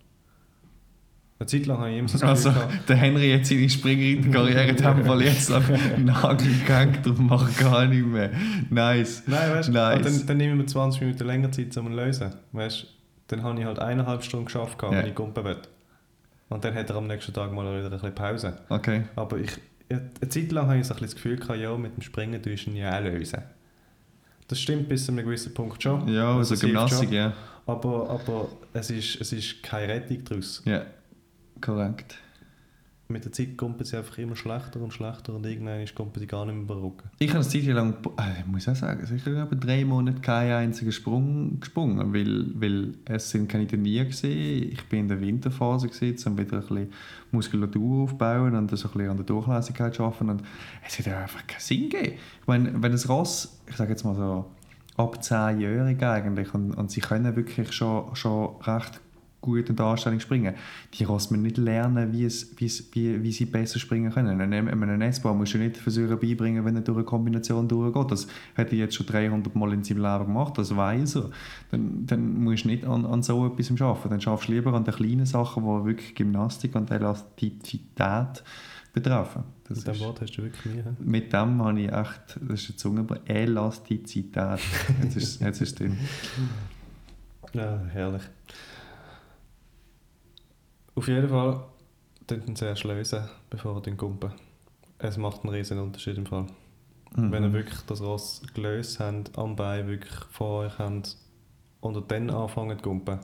[1.38, 4.66] Eine Zeit lang habe ich immer so das Also, gehabt, der Henry hat seine Springreiterkarriere
[4.68, 5.64] in dem Fall jetzt am
[6.04, 8.30] Nagel gehängt und macht gar nicht mehr.
[8.70, 9.24] Nice.
[9.26, 10.02] Nein, weißt du, Nice.
[10.02, 12.32] dann, dann nehme ich mir 20 Minuten länger Zeit zum Lösen.
[12.52, 12.86] Weißt
[13.28, 15.00] dann habe ich halt eineinhalb Stunden geschafft, gehabt, Ja.
[15.02, 15.56] wenn ich gumpen will.
[16.50, 18.58] Und dann hat er am nächsten Tag mal wieder ein bisschen Pause.
[18.68, 19.04] Okay.
[19.16, 19.50] Aber ich,
[19.90, 22.40] eine Zeit lang habe ich so ein bisschen das Gefühl gehabt, ja, mit dem Springen
[22.42, 23.40] tust du ihn ja auch lösen.
[24.46, 26.06] Das stimmt bis zu einem gewissen Punkt schon.
[26.06, 27.32] Ja, also hilft Gymnastik, ja.
[27.66, 30.62] Aber, aber es, ist, es ist keine Rettung daraus.
[30.66, 30.82] Ja,
[31.60, 32.18] korrekt.
[33.06, 36.46] Mit der Zeit kommen sie einfach immer schlechter und schlechter und irgendwann kommen sie gar
[36.46, 37.10] nicht mehr barocken.
[37.18, 40.52] Ich habe eine Zeit lang, äh, ich muss auch sagen, sicher etwa drei Monate keinen
[40.52, 44.72] einzigen Sprung gesprungen, weil, weil es sind keine Turniere gesehen.
[44.72, 46.92] Ich bin in der Winterphase gewesen, um wieder ein bisschen
[47.30, 50.42] Muskulatur aufbauen und so ein bisschen an der Durchlässigkeit arbeiten und
[50.86, 52.14] es hat einfach keinen Sinn gegeben.
[52.40, 54.46] Ich meine, wenn ein Ross, ich sage jetzt mal so,
[54.96, 59.00] ab 10-jährig eigentlich und, und sie können wirklich schon, schon recht
[59.44, 60.54] gut und anständig springen.
[60.94, 64.40] Die Ross müssen nicht lernen, wie, es, wie, es, wie, wie sie besser springen können.
[64.40, 68.10] Einem, einem S-Bahn musst du nicht versuchen beibringen, wenn er durch eine Kombination durchgeht.
[68.10, 68.26] Das
[68.56, 71.30] hat er jetzt schon 300 Mal in seinem Leben gemacht, das weiß er.
[71.70, 74.08] Dann, dann musst du nicht an, an so etwas arbeiten.
[74.08, 78.42] Dann schaffst du lieber an den kleinen Sachen, die wirklich Gymnastik und Elastizität
[78.94, 79.44] betreffen.
[79.68, 80.82] Das Mit dem ist, Wort hast du wirklich nie.
[81.00, 84.60] mit dem habe ich echt, das ist eine Zunge, Elastizität.
[85.02, 85.98] Jetzt ist, jetzt ist es drin.
[87.52, 88.22] Ja, herrlich.
[90.94, 91.64] Auf jeden Fall,
[92.30, 94.32] den zuerst lösen, bevor den kumpen.
[94.98, 96.46] Es macht einen riesen Unterschied im Fall.
[97.16, 97.32] Mhm.
[97.32, 101.16] Wenn ihr wirklich das Ross gelöst habt, am Bein wirklich vor euch habt
[101.80, 103.18] und dann anfangen zu kumpen,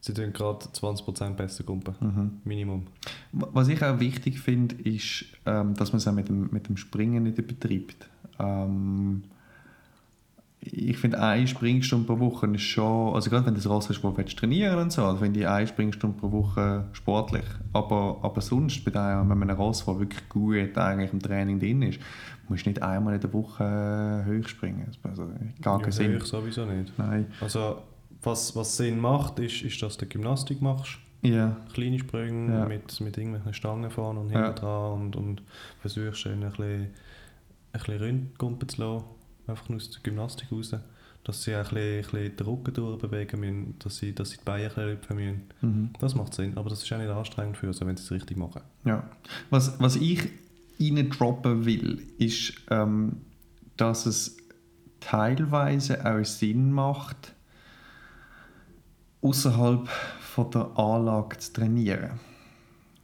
[0.00, 1.94] sie tun gerade 20% besser kumpen.
[2.00, 2.40] Mhm.
[2.44, 2.86] Minimum.
[3.32, 6.76] Was ich auch wichtig finde, ist, ähm, dass man es auch mit dem, mit dem
[6.76, 8.08] Springen nicht übertreibt.
[8.38, 9.24] Ähm,
[10.66, 14.02] ich finde, eine Springstunde pro Woche ist schon, also gerade wenn du das Ross hast,
[14.02, 17.44] wo du trainieren und so, also finde ich eine Springstunde pro Woche sportlich.
[17.72, 21.60] Aber, aber sonst, bei dem, wenn man ein Ross, das wirklich gut eigentlich im Training
[21.60, 22.00] drin ist,
[22.48, 24.90] musst du nicht einmal in der Woche hoch springen.
[25.02, 25.28] Also
[25.60, 26.16] gar keinen ja, Sinn.
[26.16, 26.92] Ich sowieso nicht.
[26.98, 27.26] Nein.
[27.40, 27.82] Also,
[28.22, 30.98] was, was Sinn macht, ist, ist, dass du Gymnastik machst.
[31.22, 31.56] Ja.
[31.72, 32.66] Kleine Sprünge Ja.
[32.66, 35.42] mit, mit irgendwelchen Stangen vorne und hinten dran und, und
[35.80, 36.90] versuchst ein bisschen, ein
[37.72, 39.04] bisschen Rundkumpen zu lassen,
[39.46, 40.74] einfach nur aus der Gymnastik raus.
[41.24, 44.36] Dass sie auch ein bisschen, ein bisschen den Rücken durchbewegen müssen, dass sie, dass sie
[44.36, 45.42] die Beine ein bisschen müssen.
[45.62, 45.90] Mhm.
[45.98, 48.36] Das macht Sinn, aber das ist auch nicht anstrengend für sie, wenn sie es richtig
[48.36, 48.60] machen.
[48.84, 49.08] Ja.
[49.48, 50.28] Was, was ich
[50.78, 53.22] Ihnen droppen will, ist, ähm,
[53.76, 54.36] dass es
[55.00, 57.34] teilweise auch Sinn macht,
[59.22, 62.20] außerhalb von der Anlage zu trainieren.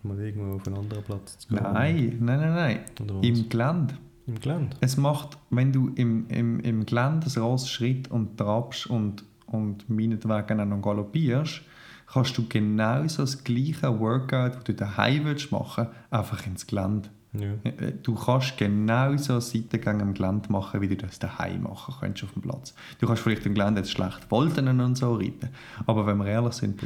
[0.02, 1.62] Mal irgendwo auf einen anderen Platz zu gehen.
[1.62, 3.22] Nein, nein, nein, nein.
[3.22, 3.94] Im Gelände.
[4.30, 4.76] Im Gelände.
[4.80, 9.90] Es macht, wenn du im, im, im Gelände das Ross Schritt und trabst und, und
[9.90, 11.62] meinetwegen auch noch galoppierst,
[12.06, 17.08] kannst du genauso das gleiche Workout, das du daheim willst machen einfach ins Gelände.
[17.32, 17.54] Ja.
[17.64, 22.24] Äh, Du kannst genauso einen Seitengang im Gelände machen, wie du das daheim machen könntest
[22.24, 22.72] auf dem Platz.
[23.00, 25.48] Du kannst vielleicht im Gelände jetzt schlecht Volten und so reiten,
[25.86, 26.80] aber wenn wir ehrlich sind,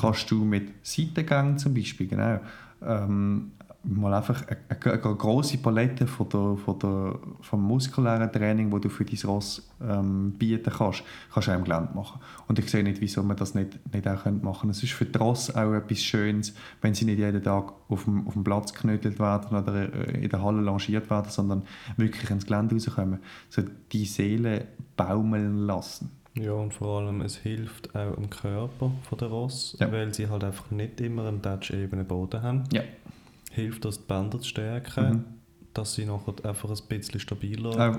[0.00, 2.40] kannst du mit Seitengang zum Beispiel, genau,
[2.82, 3.52] ähm,
[3.84, 8.88] mal einfach eine, eine, grosse Palette von der, von der, vom muskulären Training, wo du
[8.88, 12.20] für dein Ross ähm, bieten kannst, kannst du auch im Gelände machen.
[12.48, 14.70] Und ich sehe nicht, wieso man das nicht, nicht auch machen könnte.
[14.70, 18.26] Es ist für die Ross auch etwas Schönes, wenn sie nicht jeden Tag auf dem,
[18.26, 21.62] auf dem Platz geknödelt werden oder äh, in der Halle lanciert werden, sondern
[21.96, 23.20] wirklich ins Gelände rauskommen.
[23.48, 23.62] So
[23.92, 26.10] die Seele baumeln lassen.
[26.34, 29.90] Ja, und vor allem, es hilft auch dem Körper von der Ross, Ja.
[29.90, 32.64] weil sie halt einfach nicht immer einen touch-ebenen Boden haben.
[32.72, 32.82] Ja.
[33.62, 35.24] Hilft das, die Bänder zu stärken, Mhm.
[35.74, 37.98] dass sie nachher einfach ein bisschen stabiler, Auch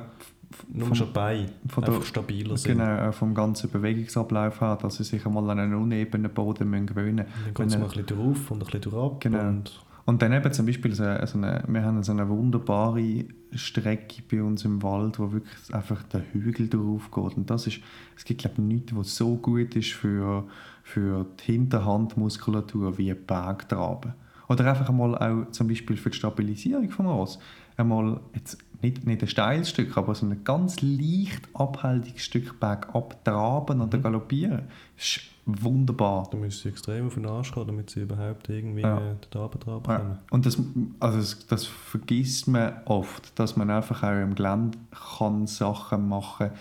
[0.67, 1.23] nur schon der-
[1.63, 2.77] einfach stabiler sind.
[2.79, 6.87] Genau, auch vom ganzen Bewegungsablauf her, dass sie sich einmal an einen unebenen Boden müssen
[6.87, 7.53] gewöhnen Dann müssen.
[7.53, 9.19] geht es mal ein bisschen drauf und ein bisschen drauf.
[9.19, 9.47] Genau.
[9.47, 14.23] Und Und dann eben zum Beispiel, so, so eine, wir haben so eine wunderbare Strecke
[14.31, 17.37] bei uns im Wald, wo wirklich einfach der Hügel drauf geht.
[17.37, 17.79] Und das ist,
[18.17, 20.45] es gibt glaube ich nichts, was so gut ist für,
[20.81, 24.13] für die Hinterhandmuskulatur wie ein Bergtraben.
[24.49, 27.39] Oder einfach einmal auch zum Beispiel für die Stabilisierung vom Ross.
[27.77, 33.23] Einmal, jetzt nicht, nicht ein steiles Stück, aber so ein ganz leicht abhältiges Stück bergab
[33.23, 34.63] traben oder galoppieren.
[34.97, 36.27] Das ist wunderbar.
[36.31, 38.99] da müssen sie extrem auf den Arsch gehen, damit sie überhaupt irgendwie Ja.
[38.99, 39.13] ja.
[39.15, 39.97] den Abendtraben Ja.
[39.97, 40.19] bekommen.
[40.31, 40.57] Und das,
[40.99, 44.77] also das, das vergisst man oft, dass man einfach auch im Gelände
[45.17, 46.51] kann Sachen machen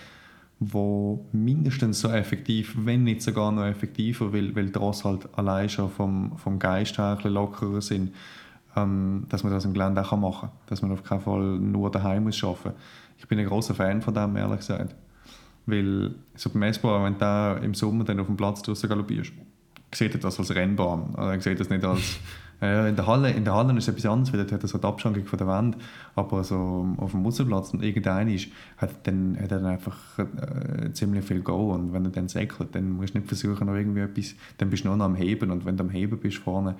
[0.61, 5.90] wo mindestens so effektiv, wenn nicht sogar noch effektiver, weil, weil Ross halt allein schon
[5.90, 8.14] vom, vom Geist her ein bisschen lockerer sind,
[8.77, 10.59] ähm, dass man das im Gelände auch machen kann.
[10.66, 12.77] Dass man auf keinen Fall nur daheim muss arbeiten
[13.18, 14.97] Ich bin ein großer Fan von dem, ehrlich gesagt.
[15.66, 19.33] Weil so beim S-Bahn, wenn du im Sommer dann auf dem Platz draussen galoppierst,
[19.94, 21.14] sieht er das als Rennbahn.
[21.16, 22.18] Er sieht das nicht als...
[22.61, 24.68] Äh, in, der Halle, in der Halle ist es etwas anderes, weil dort hat er
[24.68, 25.77] so die Abschrankung von der Wand.
[26.14, 30.92] Aber so auf dem Außenplatz, und irgendeiner ist, hat, dann, hat er dann einfach äh,
[30.92, 31.73] ziemlich viel Go.
[31.73, 34.35] Und wenn er dann säckelt, dann musst du nicht versuchen, noch irgendwie etwas...
[34.59, 35.51] Dann bist du nur noch am Heben.
[35.51, 36.77] Und wenn du am Heben bist vorne,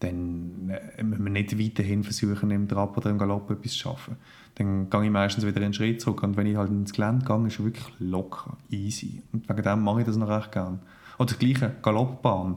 [0.00, 4.16] dann äh, müssen wir nicht weiterhin versuchen, im Trab oder im Galopp etwas zu schaffen.
[4.56, 7.46] Dann gehe ich meistens wieder einen Schritt zurück und wenn ich halt ins Gelände gehe,
[7.46, 9.22] ist es wirklich locker, easy.
[9.32, 10.80] Und wegen dem mache ich das noch recht gern.
[11.18, 12.56] Oder das gleiche, Galoppbahn.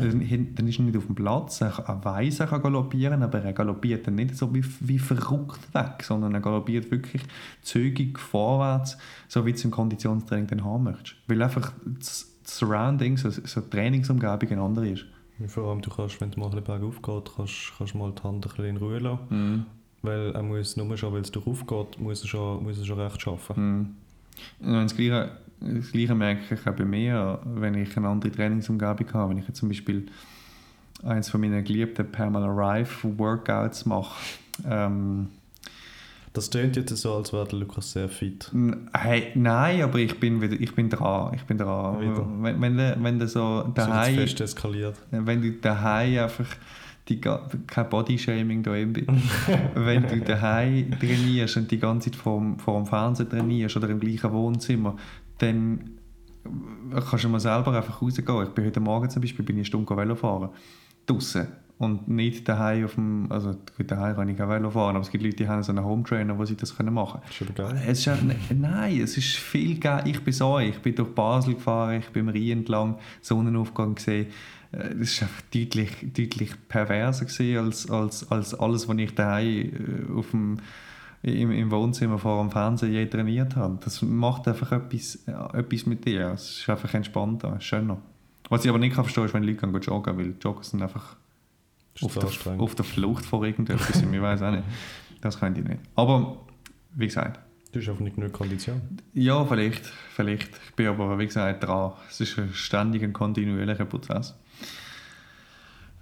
[0.00, 3.52] Dann ist er nicht auf dem Platz, er er weiss, er kann galoppieren, aber er
[3.52, 7.22] galoppiert dann nicht so wie, wie verrückt weg, sondern er galoppiert wirklich
[7.62, 11.16] zügig vorwärts, so wie du es im Konditionstraining dann haben möchtest.
[11.26, 15.04] Weil einfach das Surrounding, so, so die Trainingsumgebung eine andere ist.
[15.46, 18.12] Vor allem, du kannst, wenn du mal ein bisschen bergauf geht, kannst, kannst du mal
[18.12, 19.66] die Hand ein bisschen in Ruhe lassen.
[20.02, 23.00] Weil er muss nur schon, weil es darauf geht, muss er schon, muss er schon
[23.00, 23.96] recht arbeiten.
[24.60, 24.66] Mhm.
[24.66, 29.12] Und Das Gleiche, das Gleiche merke ich auch bei mir, wenn ich eine andere Trainingsumgebung
[29.12, 29.30] habe.
[29.30, 30.06] Wenn ich jetzt zum Beispiel
[31.02, 34.14] eins von meinen geliebten Pamela Rife Workouts mache.
[34.68, 35.28] Ähm,
[36.32, 38.50] Das klingt jetzt so, als wäre der Lukas sehr fit.
[38.92, 41.32] hey, nein, aber ich bin, wieder, ich bin dran.
[41.34, 42.00] Ich bin dran.
[42.00, 42.26] Wieder.
[42.40, 44.94] Wenn, wenn, du- wenn du so daheim, fest eskaliert.
[45.10, 46.46] wenn du daheim einfach
[47.08, 48.94] die, kein Bodyshaming da im
[49.74, 53.88] wenn du daheim trainierst und die ganze Zeit vor, dem- vor dem Fernsehen trainierst oder
[53.88, 54.96] im gleichen Wohnzimmer,
[55.40, 55.98] dann
[57.08, 58.42] kannst du mal selber einfach rausgehen.
[58.44, 60.50] Ich bin heute Morgen zum Beispiel bin ich eine Stunde Velo fahren.
[61.06, 61.48] Draussen.
[61.78, 65.10] und nicht daheim auf dem, also gut, daheim kann ich auch Velo fahren, aber es
[65.10, 67.58] gibt Leute, die haben so einen Home Trainer, wo sie das können machen Das ist
[67.58, 67.82] aber geil.
[67.88, 70.04] Es ist einfach, nein, es ist viel geil.
[70.06, 74.26] Ich bin so, ich bin durch Basel gefahren, ich bin am Rhein entlang, Sonnenaufgang gesehen.
[74.72, 79.48] Äh, Das war einfach deutlich, deutlich perverser gewesen als, als, als alles, was ich daheim
[79.48, 80.58] äh, auf dem,
[81.22, 83.78] im, im Wohnzimmer vor dem Fernsehen je trainiert habe.
[83.84, 86.32] Das macht einfach etwas, etwas mit dir.
[86.32, 87.98] Es ist einfach entspannter, schöner.
[88.48, 91.16] Was ich aber nicht kann verstehen ist, wenn Leute gehen joggen, weil Joggen sind einfach
[92.02, 94.02] auf der, auf der Flucht vor irgendetwas.
[94.02, 94.64] ich weiß auch nicht.
[95.20, 95.80] Das könnte ich nicht.
[95.94, 96.38] Aber,
[96.94, 97.40] wie gesagt,
[97.72, 98.80] Du hast einfach nicht genug Kondition.
[99.14, 100.50] ja, vielleicht, vielleicht.
[100.66, 101.92] Ich bin aber, wie gesagt, dran.
[102.08, 104.34] Es ist ein ständiger, kontinuierlicher Prozess.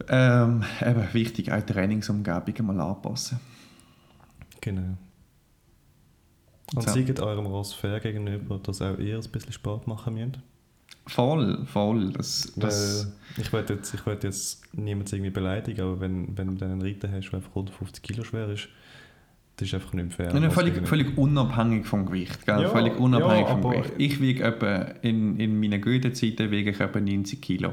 [0.08, 3.40] Ähm, eben wichtig, auch die Trainingsumgebung mal anpassen.
[4.62, 4.96] Genau.
[6.74, 6.90] Und So.
[6.92, 10.38] seid eurem Ross fair gegenüber, dass auch ihr ein bisschen Sport machen müsst?
[11.06, 12.12] Voll, voll.
[12.12, 16.64] Das, das, ich will jetzt, ich will jetzt niemanden irgendwie beleidigen, aber wenn, wenn du
[16.64, 18.68] einen Reiter hast, der einfach 150 Kilo schwer ist,
[19.56, 20.32] das ist einfach nicht fair.
[20.32, 22.44] Nein, Ross völlig, völlig unabhängig vom Gewicht.
[22.46, 22.62] Gell?
[22.62, 23.92] Ja, völlig unabhängig ja, vom Gewicht.
[23.96, 27.72] Ich wiege etwa, in, in meinen guten Zeiten wiege ich etwa 90 Kilo.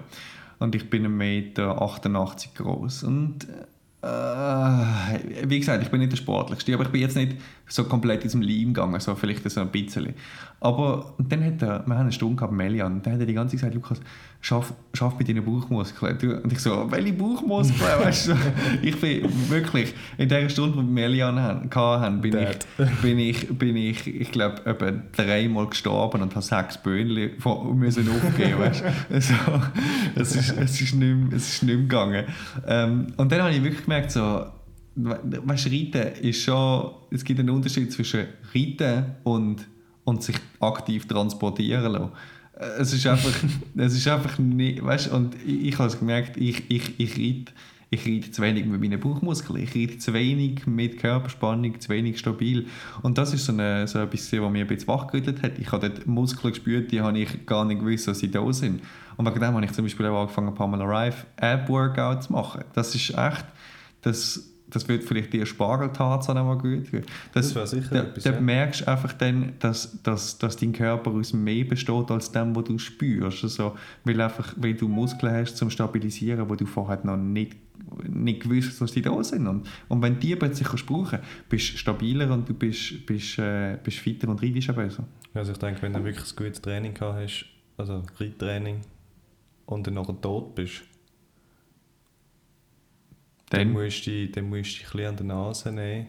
[0.57, 3.03] Und ich bin 1,88 Meter groß.
[3.03, 3.65] Und äh,
[4.05, 7.37] wie gesagt, ich bin nicht der Sportlichste, aber ich bin jetzt nicht
[7.67, 10.13] so komplett in diesem Leim gegangen, so vielleicht so ein bisschen.
[10.59, 13.33] Aber dann hat er, wir haben eine Stunde gehabt, Melian, und dann hat er die
[13.33, 14.01] ganze Zeit gesagt, Lukas,
[14.45, 16.17] schaff, schaff bei deinen Bauchmuskeln.
[16.19, 17.79] Du- Und ich so, welche Bauchmuskeln?
[17.81, 18.33] weißt du,
[18.83, 22.67] ich bin wirklich, in der Stunde, die wir Melian hatten, bin Dad.
[22.77, 27.31] ich, bin ich, bin ich, ich glaube, etwa dreimal gestorben und habe sechs Böhnchen
[27.73, 29.19] müssen aufgeben, weißt du.
[29.21, 29.33] So,
[30.15, 32.25] es, ist, es, ist nicht, mehr- es ist nicht mehr gegangen.
[32.67, 34.45] Ähm, und dann habe ich wirklich gemerkt, so,
[34.95, 39.65] we- weißt du, Reiten ist schon, es gibt einen Unterschied zwischen Reiten und,
[40.03, 42.09] und sich aktiv transportieren lassen.
[42.57, 43.33] Äh, Es ist einfach,
[43.75, 47.53] es ist einfach nicht, weißt und ich, ich habe es gemerkt, ich, ich, ich reite
[47.91, 52.17] ich reite zu wenig mit meinen Bauchmuskeln, ich reite zu wenig mit Körperspannung, zu wenig
[52.19, 52.65] stabil.
[53.03, 55.59] Und das ist so, eine, so etwas, was mich ein bisschen wachgerüttelt hat.
[55.59, 58.81] Ich habe dort Muskeln gespürt, die habe ich gar nicht gewusst, dass sie da sind.
[59.17, 62.63] Und wegen dem habe ich zum Beispiel auch angefangen, Pamela Rife Ab-Workout zu machen.
[62.73, 63.45] Das ist echt,
[64.01, 66.87] das, das wird vielleicht dir Spargeltarzan auch mal gut.
[67.33, 68.39] Das wäre sicher da, etwas, da ja.
[68.41, 72.65] merkst du einfach dann, dass, dass, dass dein Körper aus mehr besteht als dem, was
[72.65, 73.43] du spürst.
[73.43, 77.55] Also, weil, einfach, weil du Muskeln hast zum Stabilisieren, wo du vorher noch nicht,
[78.07, 79.47] nicht gewusst hast, dass die da sind.
[79.47, 83.77] Und, und wenn die plötzlich kannst brauchen bist du stabiler und du bist, bist, äh,
[83.81, 85.05] bist fitter und reitest auch besser.
[85.33, 87.45] Also ich denke, wenn du wirklich ein gutes Training gehabt hast,
[87.77, 88.81] also Reittraining,
[89.65, 90.83] und dann nachher tot bist,
[93.57, 96.07] dann, musst du dich, dann musst du dich ein bisschen an der Nase nehmen,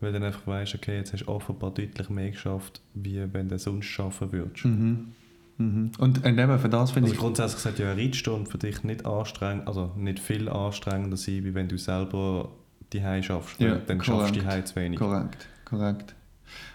[0.00, 3.48] weil du dann einfach weißt, okay, jetzt hast du offenbar deutlich mehr geschafft, wie wenn
[3.48, 4.64] du sonst schaffen würdest.
[4.64, 5.08] mhm.
[5.56, 5.92] Mhm.
[5.98, 7.20] Und, und eben für das finde Also ich...
[7.20, 11.54] grundsätzlich sollte ja eine Reitstunde für dich nicht anstrengend, also nicht viel anstrengender sein, wie
[11.54, 12.50] wenn du selber
[12.92, 13.60] die schaffst.
[13.60, 14.58] Ja, dann schaffst du korrekt.
[14.58, 14.98] die zu wenig.
[14.98, 16.14] Korrekt, korrekt.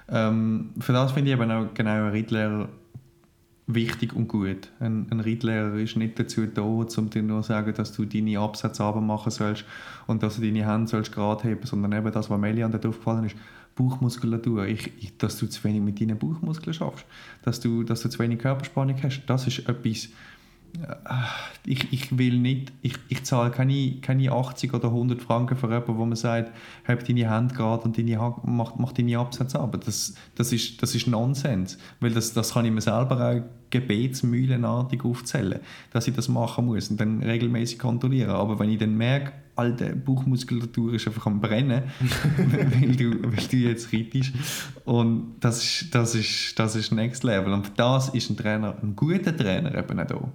[0.09, 2.69] Ähm, für das finde ich eben auch genau einen Reitlehrer
[3.73, 4.69] wichtig und gut.
[4.79, 8.39] Ein, ein Reitlehrer ist nicht dazu da, um dir nur zu sagen, dass du deine
[8.39, 9.63] Absätze machen sollst
[10.07, 13.25] und dass du deine Hände sollst gerade heben, sondern eben das, was Melian dort aufgefallen
[13.25, 13.35] ist,
[13.75, 17.05] Bauchmuskulatur, ich, ich, dass du zu wenig mit deinen Bauchmuskeln schaffst,
[17.43, 20.09] dass du, dass du zu wenig Körperspannung hast, das ist etwas,
[21.65, 25.97] ich, ich will nicht, ich, ich zahle keine, keine 80 oder 100 Franken für jemanden,
[25.97, 26.51] wo man sagt,
[26.87, 29.79] hab deine Hände gerade und deine, Ha- mach, mach deine Absätze ab.
[29.85, 35.03] Das, das, ist, das ist Nonsens, weil das, das kann ich mir selber auch gebetsmühlenartig
[35.05, 35.59] aufzählen,
[35.91, 38.31] dass ich das machen muss und dann regelmäßig kontrollieren.
[38.31, 41.83] Aber wenn ich dann merke, alte Bauchmuskulatur ist einfach am Brennen,
[42.79, 44.31] weil, du, weil du jetzt reitest.
[44.85, 47.53] Und das ist, das, ist, das ist Next Level.
[47.53, 50.31] Und das ist ein Trainer, ein guter Trainer eben auch da.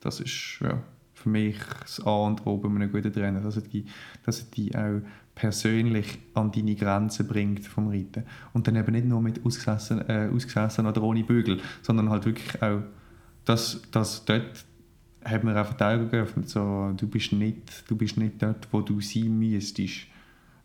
[0.00, 0.82] Das ist ja,
[1.14, 3.84] für mich das A und O bei einem guten Trainer, dass er die,
[4.24, 5.00] dass er die auch
[5.34, 8.24] persönlich an deine Grenzen bringt vom Reiten.
[8.52, 12.60] Und dann eben nicht nur mit ausgesessen, äh, ausgesessen oder ohne Bügel, sondern halt wirklich
[12.62, 12.82] auch,
[13.44, 14.64] dass, dass dort
[15.24, 18.80] hat mir einfach die Augen geöffnet, so, du, bist nicht, du bist nicht dort, wo
[18.80, 20.06] du sein müsstest.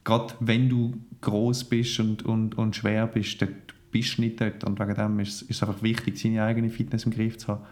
[0.04, 3.52] Gerade wenn du groß bist und, und, und schwer bist, dort
[3.92, 4.64] bist du nicht dort.
[4.64, 7.64] Und wegen dem ist, ist es einfach wichtig, seine eigene Fitness im Griff zu haben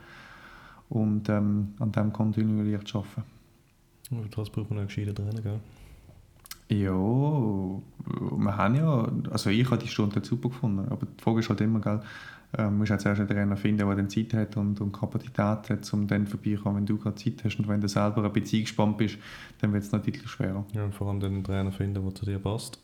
[0.91, 3.23] und ähm, an dem kontinuierlich zu arbeiten.
[4.12, 5.60] Aber das braucht man noch gescheiter drin, gell?
[6.69, 11.49] Ja, wir haben ja, also ich habe die Stunde super gefunden, aber die Frage ist
[11.49, 12.01] halt immer, gell,
[12.54, 15.69] äh, du musst halt zuerst einen Trainer finden, der dann Zeit hat und, und Kapazität
[15.69, 18.60] hat, um dann vorbeikommen, wenn du gerade Zeit hast und wenn du selber ein bisschen
[18.60, 19.17] eingespannt bist,
[19.60, 20.65] dann wird es noch deutlich schwerer.
[20.73, 22.80] Ja, und vor allem dann einen Trainer finden, der zu dir passt.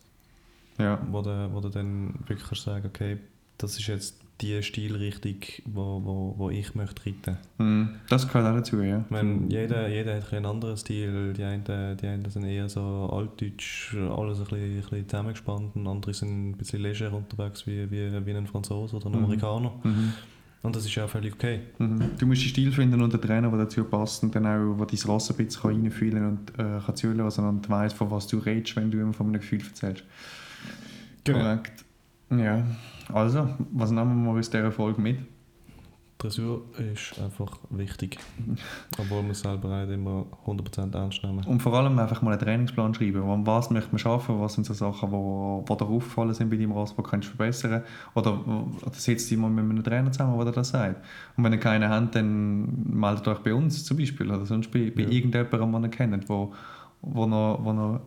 [0.78, 3.18] Ja, Wo du, wo du dann wirklich kannst sagen okay,
[3.58, 7.38] das ist jetzt die Stilrichtung, wo, wo, wo ich möchte reiten.
[7.58, 7.90] Mhm.
[8.10, 9.00] Das gehört auch dazu, ja.
[9.00, 11.34] Ich meine, jeder, jeder hat ein einen anderen Stil.
[11.34, 15.88] Die einen, die einen sind eher so altdeutsch, alles ein bisschen, ein bisschen zusammengespannt und
[15.88, 19.24] andere sind ein bisschen leger unterwegs wie, wie, wie ein Franzose oder ein Mhm.
[19.24, 19.72] Amerikaner.
[19.84, 20.14] Mhm.
[20.64, 21.62] Und das ist ja auch völlig okay.
[21.78, 22.12] Mhm.
[22.20, 24.86] Du musst einen Stil finden und einen Trainer, der dazu passt und dann auch, der
[24.86, 28.38] dein Ross ein bisschen kann reinfühlen und äh, kann zulassen und weiss, von was du
[28.40, 30.04] redest, wenn du ihm von einem Gefühl erzählst.
[31.26, 31.86] Korrekt.
[32.30, 32.64] Ja.
[33.14, 35.20] Also, was nehmen wir aus dieser Folge mit?
[36.20, 38.18] Dressur ist einfach wichtig.
[38.98, 41.46] Obwohl man es selber nicht immer 100% ernst nehmen.
[41.46, 43.46] Und vor allem einfach mal einen Trainingsplan schreiben.
[43.46, 44.42] Was möchte man schaffen?
[44.42, 47.84] Was sind so Sachen, die dir aufgefallen sind bei deinem Ross, die kannst du verbessern?
[48.16, 51.06] Oder, oder setzt dich mal mit einem Trainer zusammen, der das sagt.
[51.38, 54.28] Und wenn ihr keinen habt, dann meldet euch bei uns zum Beispiel.
[54.32, 55.10] Oder sonst bei, bei Ja.
[55.10, 56.52] irgendjemandem, den ihr kennt, wo,
[57.04, 58.00] wo noch, wo noch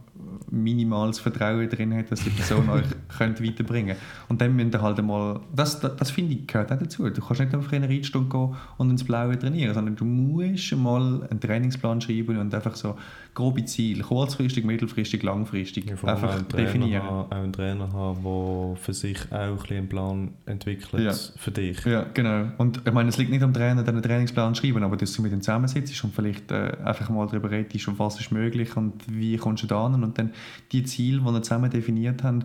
[0.50, 2.84] minimales Vertrauen drin hat, dass die Person euch
[3.16, 3.96] könnt weiterbringen
[4.28, 7.08] Und dann müsst ihr halt einmal, das, das, das finde ich gehört auch dazu.
[7.08, 10.74] Du kannst nicht einfach in eine Reitstunde gehen und ins Blaue trainieren, sondern du musst
[10.76, 12.96] mal einen Trainingsplan schreiben und einfach so
[13.34, 17.02] grobe Ziele, kurzfristig, mittelfristig, langfristig, Ja, einfach einen Trainer definieren.
[17.02, 21.12] Haben, auch einen Trainer haben, der für sich auch ein bisschen einen Plan entwickelt Ja.
[21.12, 21.84] für dich.
[21.84, 22.46] Ja, genau.
[22.58, 25.22] Und ich meine, es liegt nicht am Trainer, den Trainingsplan zu schreiben, aber dass du
[25.22, 28.94] mit ihm zusammensitzt und vielleicht äh, einfach mal darüber redest, um was ist möglich und
[29.06, 30.30] wie kommst du da an und dann
[30.72, 32.44] die Ziele, die wir zusammen definiert haben,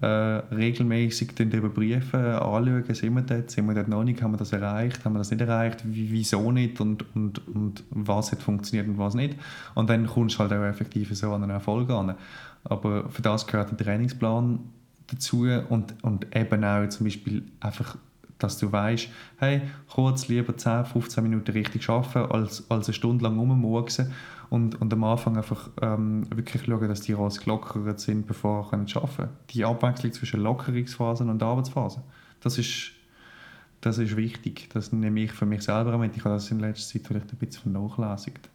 [0.00, 4.36] äh, regelmäßig dann überprüfen, anschauen, sind wir dort, sind wir dort noch nicht, haben wir
[4.36, 8.42] das erreicht, haben wir das nicht erreicht, wie, wieso nicht und, und, und was hat
[8.42, 9.36] funktioniert und was nicht.
[9.74, 12.14] Und dann kommst du halt auch effektiv so an einen Erfolg an.
[12.64, 14.60] Aber für das gehört ein Trainingsplan
[15.06, 17.96] dazu und, und eben auch zum Beispiel einfach,
[18.38, 23.24] dass du weißt, hey, kurz lieber 10, 15 Minuten richtig arbeiten, als, als eine Stunde
[23.24, 24.12] lang rummurksen
[24.50, 28.96] und, und am Anfang einfach ähm, wirklich schauen, dass die Ross gelockert sind, bevor sie
[28.96, 29.28] arbeiten können.
[29.50, 32.02] Die Abwechslung zwischen Lockerungsphasen und Arbeitsphasen,
[32.40, 32.92] das ist,
[33.80, 34.68] das ist wichtig.
[34.72, 36.16] Das nehme ich für mich selber mit.
[36.16, 38.48] Ich habe das in letzter Zeit vielleicht ein bisschen vernachlässigt.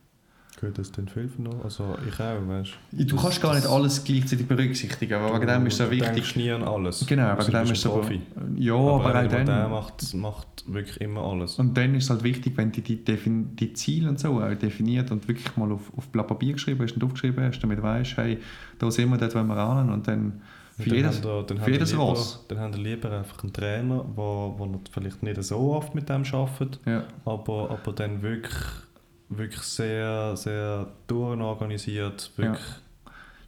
[0.63, 1.61] Gehört das denn viel von noch?
[1.65, 5.73] Also ich auch, weißt Du kannst gar nicht alles gleichzeitig berücksichtigen, aber wegen dem ist
[5.73, 6.13] es so du wichtig.
[6.13, 7.05] denkst nie an alles.
[7.05, 8.09] Genau, wegen du dem ist es aber...
[8.57, 9.71] Ja, aber aber, auch einer, der dann...
[9.71, 11.59] macht, macht wirklich immer alles.
[11.59, 14.53] Und dann ist es halt wichtig, wenn du die, Defin die Ziele und so auch
[14.55, 17.83] definiert und wirklich mal auf, auf Blatt Papier geschrieben hast und aufgeschrieben hast, damit du
[17.83, 18.37] weißt, hey,
[18.79, 20.41] da sind wir, dort wollen wir ran und dann
[20.77, 22.45] für Und jedes, haben wir- dann für jedes lieber, Ross.
[22.47, 26.07] Dann haben wir lieber einfach einen Trainer, der wo, wo vielleicht nicht so oft mit
[26.09, 28.55] dem arbeitet, Ja, aber, aber dann wirklich,
[29.37, 32.63] wirklich sehr, sehr durchorganisiert, wirklich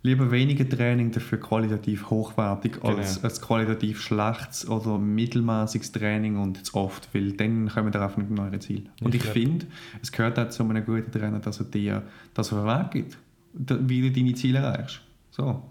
[0.06, 3.34] lieber weniger Training, dafür qualitativ hochwertig, als Genau.
[3.34, 8.32] ein qualitativ schlechtes oder mittelmäßiges Training und zu oft, weil dann kommen wir auf ein
[8.34, 8.84] neues Ziel.
[9.02, 9.65] Und Ich ich, finde,
[10.04, 12.04] es gehört auch zu einem guten Trainer, dass er dir
[12.36, 13.17] das Weg gibt,
[13.54, 15.02] wie du deine Ziele erreichst.
[15.32, 15.63] So.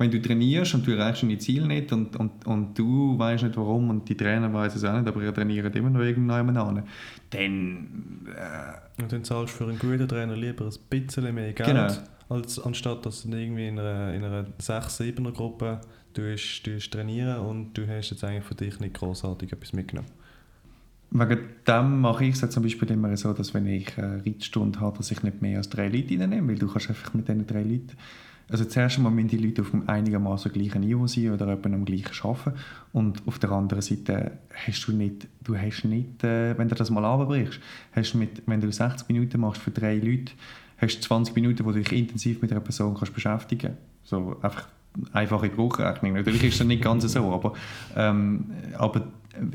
[0.00, 3.56] Wenn du trainierst und du erreichst deine Ziele nicht und, und, und du weißt nicht
[3.58, 6.82] warum und die Trainer weiß es auch nicht, aber ihr trainiert immer noch irgendjemand an,
[7.28, 11.68] dann äh, Und dann zahlst du für einen guten Trainer lieber ein bisschen mehr Geld,
[11.68, 11.88] Genau.
[12.30, 15.82] als, anstatt dass du irgendwie in einer, in einer 6-7er Gruppe
[16.14, 19.74] du hast, du hast trainieren und du hast jetzt eigentlich für dich nicht großartig etwas
[19.74, 20.08] mitgenommen.
[21.10, 24.96] Wegen dem mache ich es zum Beispiel immer so, dass wenn ich eine Reitstunde habe,
[24.96, 27.62] dass ich nicht mehr als drei Leute reinnehme, weil du kannst einfach mit diesen drei
[27.64, 27.90] Leuten
[28.50, 31.84] also zuerst einmal müssen die Leute auf einem einigermaßen gleichen Niveau sein oder etwa am
[31.84, 32.58] gleichen arbeiten
[32.92, 34.32] und auf der anderen Seite
[34.66, 37.60] hast du nicht, du hast nicht, äh, wenn du das mal abbrichst,
[37.92, 40.32] hast mit, wenn du 60 Minuten machst für drei Leute,
[40.78, 44.68] hast du 20 Minuten, wo du dich intensiv mit einer Person kannst beschäftigen So einfach
[45.12, 46.14] einfache Bruchrechnung.
[46.14, 47.52] Natürlich ist das nicht ganz so, aber,
[47.96, 49.06] ähm, aber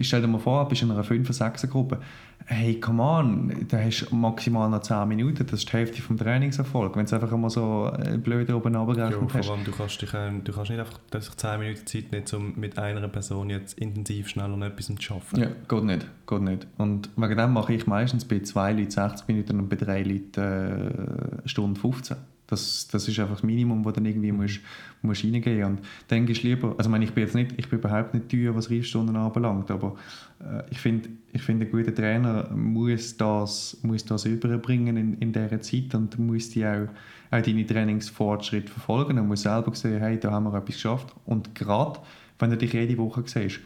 [0.02, 2.00] stell dir mal vor, du bist in einer 5- 6 Gruppe.
[2.48, 6.16] Hey, come on, da hast du maximal noch 10 Minuten, das ist die Hälfte vom
[6.18, 6.96] Trainingserfolg.
[6.96, 9.50] Wenn du einfach mal so äh, blöd oben Ja, runtergerechnet vor hast.
[9.50, 12.34] allem, du kannst, dich, ähm, du kannst nicht einfach dass ich 10 Minuten Zeit nicht
[12.34, 15.40] um mit einer Person jetzt intensiv schnell an etwas zu arbeiten.
[15.40, 16.68] Ja, geht nicht, geht nicht.
[16.78, 21.42] Und wegen dem mache ich meistens bei zwei Leuten 60 Minuten und bei drei Leuten
[21.44, 22.18] äh, Stunde 15.
[22.48, 24.60] Das, das ist einfach das Minimum, das dann irgendwie musst,
[25.02, 27.68] musst reingehen Und dann gehst du lieber, also ich meine, ich bin jetzt nicht, ich
[27.70, 29.96] bin überhaupt nicht teuer, was Reitstunden anbelangt, aber
[30.40, 35.34] äh, ich finde, ich find, ein guter Trainer muss das, muss das überbringen in, in
[35.34, 36.88] dieser Zeit und muss die auch,
[37.32, 41.16] auch deine Trainingsfortschritte verfolgen und muss selber sehen, hey, da haben wir etwas geschafft.
[41.26, 42.00] Und gerade,
[42.40, 43.60] wenn du dich jede Woche siehst,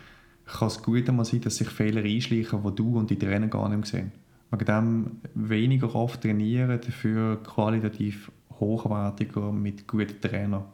[0.45, 3.69] kann es gut einmal sein, dass sich Fehler einschleichen, die du und die Trainer gar
[3.69, 4.11] nicht sehen.
[4.51, 10.65] Wegen dem weniger oft trainieren, dafür qualitativ hochwertiger mit guten Trainern.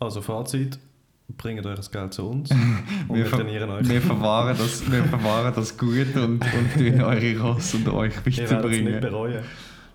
[0.00, 0.78] Also Fazit,
[1.38, 2.50] bringt euch das Geld zu uns
[3.08, 3.88] und wir, ver- trainieren euch.
[3.88, 8.24] wir, verwahren das, wir verwahren das gut und, und tun eure Ross und euch Ihr
[8.24, 9.00] werdet es nicht weiterbringen.
[9.00, 9.42] bereuen.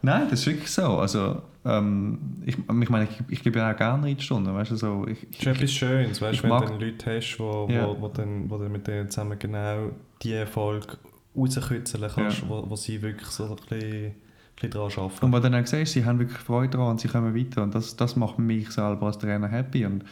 [0.02, 0.98] Nein, das ist wirklich so.
[0.98, 5.06] Also, ähm, ich, ich meine, ich, ich gebe ja auch gerne Reitstunden, weißt du, so.
[5.08, 7.86] Ich, Das ist etwas Schönes, weißt du, wenn mag- du dann Leute hast, wo, Ja.
[7.86, 9.90] wo, wo, dann, wo dann mit denen zusammen genau
[10.24, 10.98] die Erfolg
[11.36, 12.50] rauskitzeln kannst, Ja.
[12.50, 14.16] wo, wo sie wirklich so ein bisschen,
[14.60, 15.26] bisschen daran arbeiten.
[15.26, 17.64] Und was du dann auch siehst, sie haben wirklich Freude daran und sie kommen weiter.
[17.64, 19.86] Und das, das macht mich selber als Trainer happy.
[19.86, 20.03] Und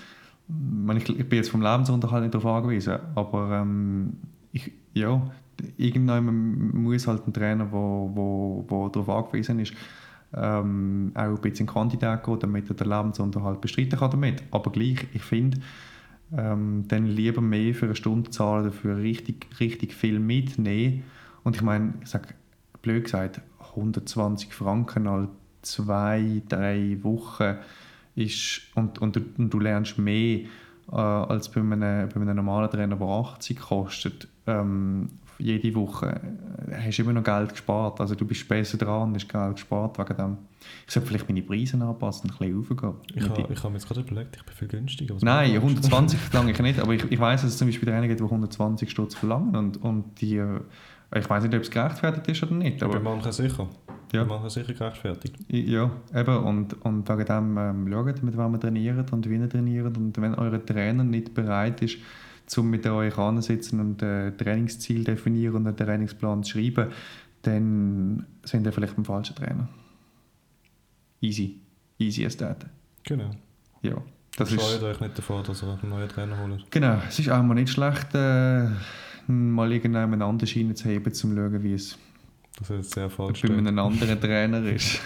[0.96, 4.14] ich, ich, bin jetzt vom Lebensunterhalt nicht darauf angewiesen, aber ähm,
[4.54, 5.22] ich, ja,
[5.76, 9.74] irgendwann muss halt ein Trainer, der wo, wo, wo darauf angewiesen ist,
[10.34, 14.44] ähm, auch ein bisschen in Quantität gehen, damit er den Lebensunterhalt bestreiten kann damit.
[14.52, 15.60] Aber gleich, ich finde,
[16.36, 21.04] ähm, dann lieber mehr für eine Stunde zahlen, dafür richtig, richtig viel mitnehmen.
[21.44, 22.30] Und ich meine, ich sage,
[22.82, 23.42] blöd gesagt,
[23.78, 25.30] 120 Franken alle
[25.62, 27.56] zwei, drei Wochen
[28.16, 30.40] ist, und, und, du, und du lernst mehr
[30.92, 35.10] äh, als bei einem, bei einem normalen Trainer, der 80 kostet, ähm,
[35.40, 36.20] jede Woche,
[36.68, 38.02] äh, hast du immer noch Geld gespart.
[38.02, 40.38] Also du bist besser dran, hast Geld gespart wegen dem.
[40.88, 42.94] Ich sollte vielleicht meine Preise anpassen, ein bisschen raufgehen.
[43.14, 45.16] Ich habe ich hab mir jetzt gerade überlegt, ich bin viel günstiger.
[45.22, 45.68] Nein, machst du?
[45.68, 48.34] 120 verlange ich nicht, aber ich, ich weiß, dass es zum Beispiel einige gibt, die
[48.34, 50.60] 120 Stutz verlangen und, und die, äh,
[51.16, 53.68] ich weiß nicht, ob es gerechtfertigt ist oder nicht, Bei aber manchen sicher.
[54.12, 54.24] Ja.
[54.24, 55.36] Bei manchen sicher gerechtfertigt.
[55.48, 59.50] ja, eben, und, und wegen dem ähm, schaut, mit wem ihr trainiert und wie ihr
[59.50, 61.98] trainiert und wenn euer Trainer nicht bereit ist,
[62.58, 66.92] um mit euch anzusitzen und ein Trainingsziel definieren und einen Trainingsplan zu schreiben,
[67.42, 69.68] dann sind ihr vielleicht ein falscher Trainer.
[71.22, 71.60] Easy.
[72.00, 72.66] Easy as that.
[73.04, 73.32] Genau.
[73.82, 73.96] Ja.
[74.38, 76.70] Das ist, Scheut euch nicht davor, dass ihr einen neuen Trainer holt.
[76.70, 78.68] Genau, es ist auch mal nicht schlecht, äh,
[79.28, 81.98] mal irgendeinen anderen Schiene zu haben, um zu schauen, wie es
[82.60, 83.42] Das ist sehr falsch.
[83.42, 85.00] bei einem anderen Trainer ist.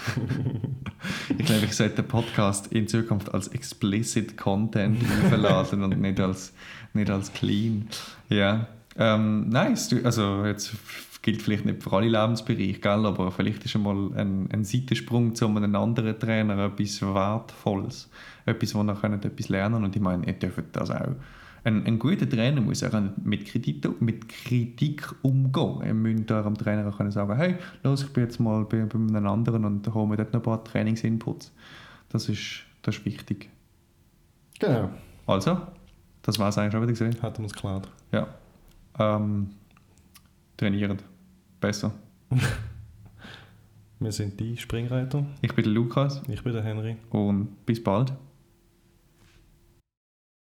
[1.38, 6.52] ich glaube, ich sollte den Podcast in Zukunft als explicit Content verladen und nicht als,
[6.94, 7.88] nicht als clean.
[8.28, 9.94] Ja, ähm, nice.
[10.04, 10.74] Also jetzt
[11.22, 13.06] gilt vielleicht nicht für alle Lebensbereiche, gell?
[13.06, 18.10] aber vielleicht ist einmal ein, ein Seitensprung zu einem anderen Trainer etwas Wertvolles.
[18.44, 21.14] Etwas, wo ihr könnt etwas lernen und ich meine, ihr dürft das auch.
[21.64, 25.82] Ein, ein guter Trainer muss auch mit Kritik, mit Kritik umgehen.
[25.84, 28.98] Ihr müsst eurem Trainer auch können sagen, hey, los, ich bin jetzt mal bei, bei
[28.98, 31.52] einem anderen und hole mir dort noch ein paar Trainingsinputs.
[32.08, 33.48] Das ist, das ist wichtig.
[34.58, 34.90] Genau.
[35.26, 35.58] Also,
[36.22, 37.16] das war es eigentlich schon wieder gesehen.
[37.22, 37.88] Hat er uns geklärt.
[38.10, 38.26] Ja.
[38.98, 39.50] Ähm,
[40.56, 40.98] trainieren.
[41.60, 41.92] Besser.
[44.00, 45.24] Wir sind die Springreiter.
[45.42, 46.96] Ich bin der Lukas Ich bin der Henry.
[47.10, 48.12] und bis bald.